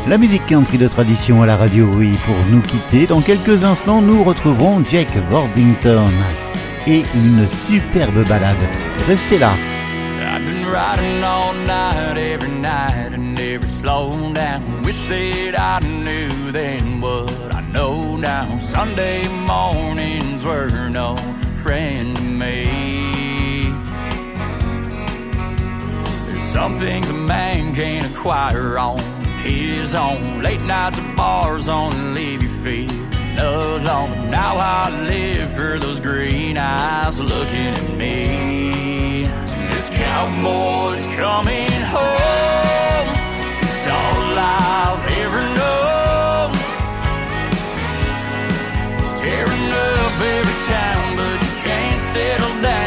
La 0.09 0.17
musique 0.17 0.45
country 0.45 0.77
de 0.77 0.89
tradition 0.89 1.41
à 1.41 1.45
la 1.45 1.55
radio, 1.55 1.87
oui, 1.95 2.11
pour 2.25 2.35
nous 2.51 2.61
quitter. 2.61 3.07
Dans 3.07 3.21
quelques 3.21 3.63
instants, 3.63 4.01
nous 4.01 4.25
retrouverons 4.25 4.83
Jake 4.91 5.17
Worthington 5.31 6.11
et 6.85 7.03
une 7.15 7.47
superbe 7.65 8.27
balade. 8.27 8.57
Restez 9.07 9.39
là. 9.39 9.53
Riding 10.75 11.23
all 11.23 11.53
night, 11.53 12.17
every 12.17 12.51
night, 12.51 13.13
and 13.13 13.33
never 13.33 13.65
slowing 13.65 14.33
down. 14.33 14.81
Wish 14.81 15.07
that 15.07 15.57
I 15.57 15.79
knew 15.79 16.51
then 16.51 16.99
what 16.99 17.55
I 17.55 17.61
know 17.61 18.17
now. 18.17 18.57
Sunday 18.57 19.25
mornings 19.29 20.43
were 20.43 20.89
no 20.89 21.15
friend 21.63 22.13
to 22.17 22.21
me. 22.21 22.65
There's 26.25 26.43
some 26.51 26.75
things 26.75 27.07
a 27.07 27.13
man 27.13 27.73
can't 27.73 28.11
acquire 28.11 28.77
on 28.77 28.99
his 29.43 29.95
own. 29.95 30.41
Late 30.43 30.59
nights 30.59 30.99
at 30.99 31.15
bars 31.15 31.69
on 31.69 32.13
leave 32.13 32.43
you 32.43 32.49
feel 32.49 32.91
alone. 33.39 34.29
Now 34.29 34.57
I 34.57 34.89
live 35.07 35.53
for 35.53 35.79
those 35.79 36.01
green 36.01 36.57
eyes 36.57 37.21
looking 37.21 37.73
at 37.81 37.91
me. 37.91 38.84
Cowboy's 40.15 41.07
coming 41.07 41.75
home. 41.91 43.07
It's 43.63 43.85
all 43.85 44.39
I've 44.39 45.03
ever 45.23 45.43
known. 45.59 46.51
It's 48.95 49.13
tearing 49.19 49.67
up 49.91 50.15
every 50.35 50.59
town, 50.73 51.17
but 51.17 51.37
you 51.45 51.53
can't 51.67 52.01
settle 52.01 52.61
down 52.61 52.84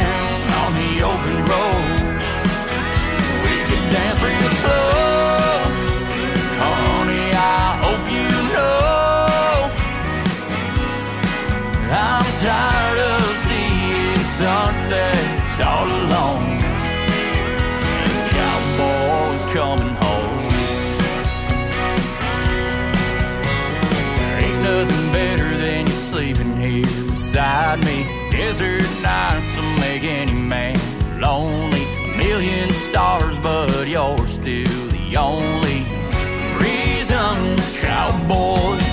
beside 27.68 27.84
me. 27.84 28.30
Desert 28.30 28.88
nights 29.02 29.56
will 29.56 29.78
make 29.78 30.04
any 30.04 30.32
man 30.32 30.78
lonely. 31.20 31.84
A 32.04 32.16
million 32.16 32.70
stars, 32.70 33.38
but 33.38 33.86
you're 33.86 34.26
still 34.26 34.88
the 34.88 35.16
only 35.16 35.84
reason. 36.58 37.56
This 37.56 37.80
cowboy's 37.80 38.87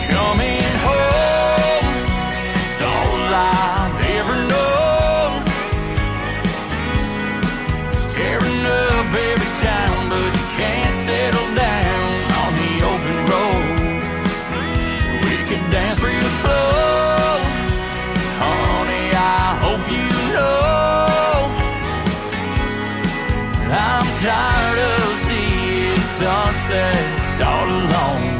all 27.41 27.67
alone. 27.67 28.39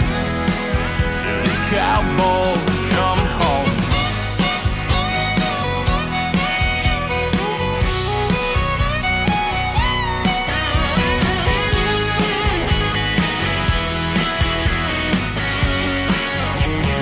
So 1.12 1.30
this 1.43 1.60
cowboy's 1.70 2.82
coming 2.93 3.32
home. 3.39 3.72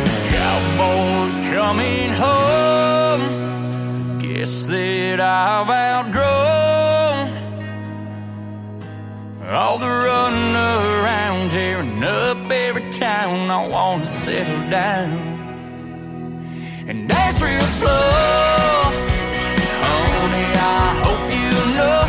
This 0.05 0.21
cowboy's 0.31 1.37
coming 1.49 2.11
home. 2.11 2.42
Settle 14.23 14.69
down 14.69 15.11
and 16.87 17.09
dance 17.09 17.41
real 17.41 17.67
slow. 17.79 18.87
Honey, 19.83 20.49
I 20.55 20.85
hope 21.03 21.25
you 21.39 21.51
know 21.75 22.03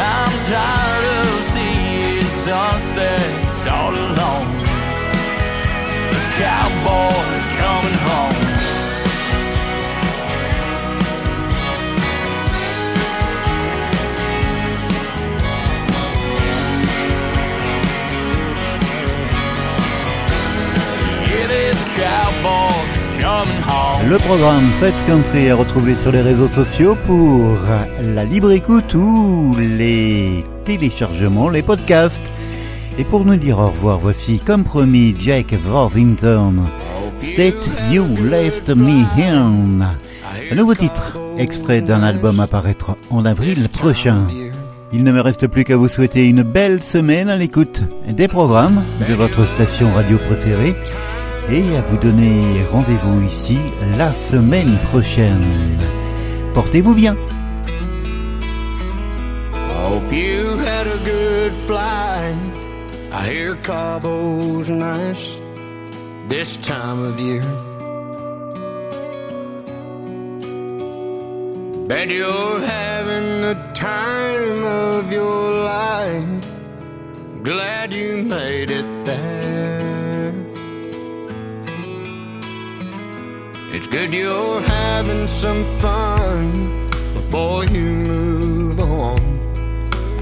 I'm 0.00 0.34
tired 0.52 1.04
of 1.26 1.44
seeing 1.52 2.30
sunsets 2.44 3.60
all 3.66 3.94
alone. 4.06 4.50
This 6.12 6.26
cowboy's 6.36 7.37
Le 24.06 24.16
programme 24.16 24.66
Feds 24.80 25.04
Country 25.06 25.46
est 25.46 25.52
retrouvé 25.52 25.94
sur 25.94 26.12
les 26.12 26.22
réseaux 26.22 26.48
sociaux 26.48 26.96
pour 27.06 27.56
la 28.00 28.24
libre 28.24 28.52
écoute 28.52 28.94
ou 28.94 29.54
les 29.58 30.44
téléchargements, 30.64 31.48
les 31.48 31.62
podcasts. 31.62 32.30
Et 32.98 33.04
pour 33.04 33.24
nous 33.24 33.36
dire 33.36 33.58
au 33.58 33.68
revoir, 33.68 33.98
voici 33.98 34.38
comme 34.38 34.64
promis 34.64 35.14
Jack 35.18 35.54
Worthington. 35.66 36.54
State 37.20 37.68
You 37.90 38.06
Left 38.30 38.68
Me 38.70 39.04
Here. 39.18 39.42
Un 40.50 40.54
nouveau 40.54 40.74
titre, 40.74 41.18
extrait 41.36 41.82
d'un 41.82 42.02
album 42.02 42.40
à 42.40 42.46
paraître 42.46 42.96
en 43.10 43.24
avril 43.26 43.68
prochain. 43.68 44.26
Il 44.92 45.04
ne 45.04 45.12
me 45.12 45.20
reste 45.20 45.48
plus 45.48 45.64
qu'à 45.64 45.76
vous 45.76 45.88
souhaiter 45.88 46.24
une 46.24 46.42
belle 46.42 46.82
semaine 46.82 47.28
à 47.28 47.36
l'écoute 47.36 47.82
des 48.08 48.28
programmes 48.28 48.82
de 49.06 49.14
votre 49.14 49.46
station 49.46 49.92
radio 49.92 50.16
préférée 50.18 50.74
et 51.50 51.76
à 51.76 51.82
vous 51.82 51.96
donner 51.96 52.62
rendez-vous 52.70 53.22
ici 53.22 53.58
la 53.96 54.10
semaine 54.10 54.76
prochaine. 54.90 55.78
Portez-vous 56.54 56.94
bien. 56.94 57.16
Hope 59.54 60.12
you 60.12 60.58
had 60.58 60.86
a 60.86 60.98
good 61.04 61.52
flight. 61.66 62.36
I 63.10 63.30
hear 63.30 63.56
Cabo's 63.56 64.68
nice 64.68 65.38
this 66.28 66.56
time 66.58 67.00
of 67.00 67.18
year. 67.18 67.42
Bet 71.88 72.08
you're 72.08 72.60
having 72.60 73.40
the 73.40 73.56
time 73.72 74.64
of 74.64 75.10
your 75.10 75.64
life. 75.64 76.52
Glad 77.42 77.94
you 77.94 78.24
made 78.24 78.70
it 78.70 78.86
there. 79.06 79.57
It's 83.70 83.86
good 83.86 84.14
you're 84.14 84.62
having 84.62 85.26
some 85.26 85.62
fun 85.76 86.88
before 87.12 87.66
you 87.66 87.82
move 87.82 88.80
on 88.80 89.20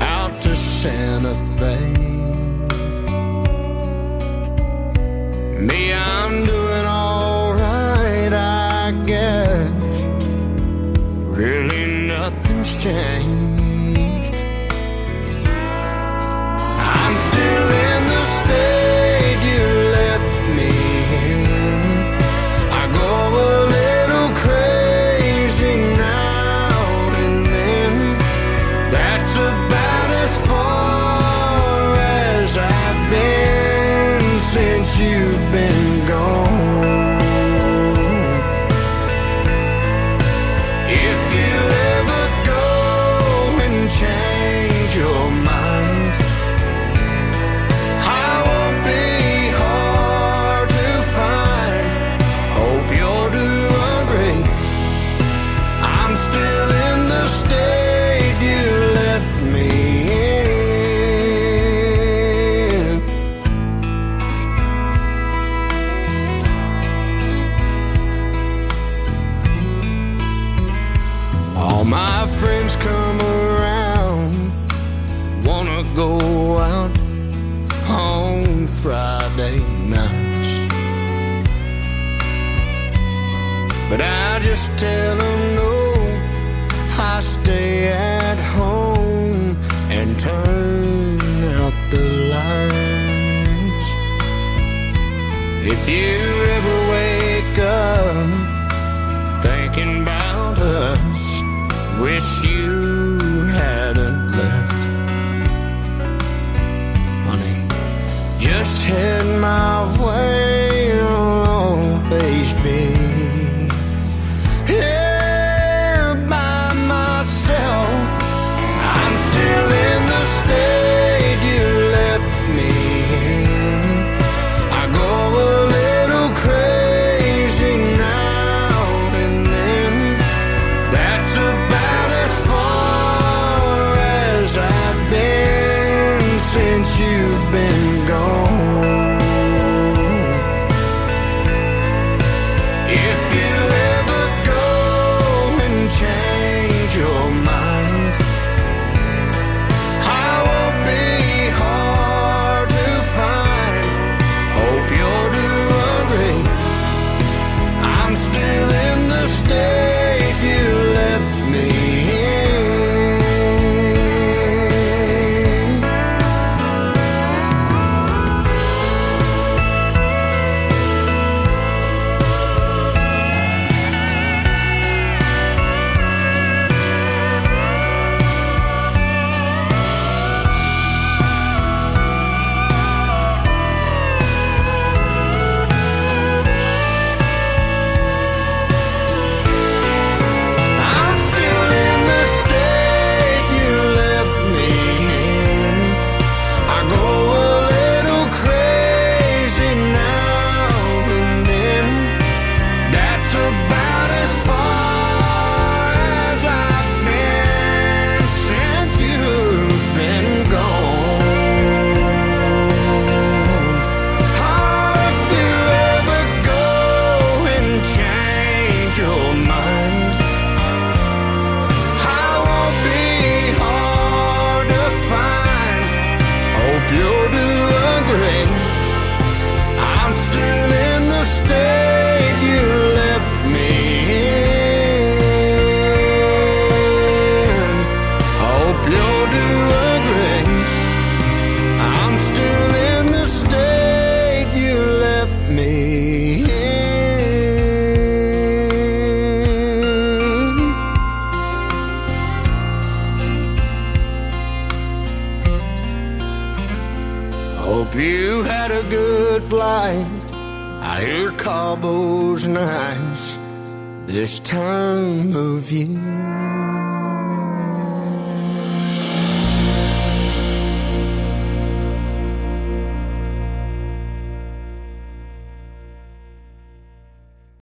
out 0.00 0.42
to 0.42 0.56
Santa 0.56 1.32
Fe. 1.56 1.78
Me, 5.60 5.92
I'm 5.92 6.44
doing 6.44 6.86
alright, 6.86 8.32
I 8.32 9.04
guess. 9.06 9.70
Really, 11.38 12.08
nothing's 12.08 12.82
changed. 12.82 13.35
Since 34.96 35.35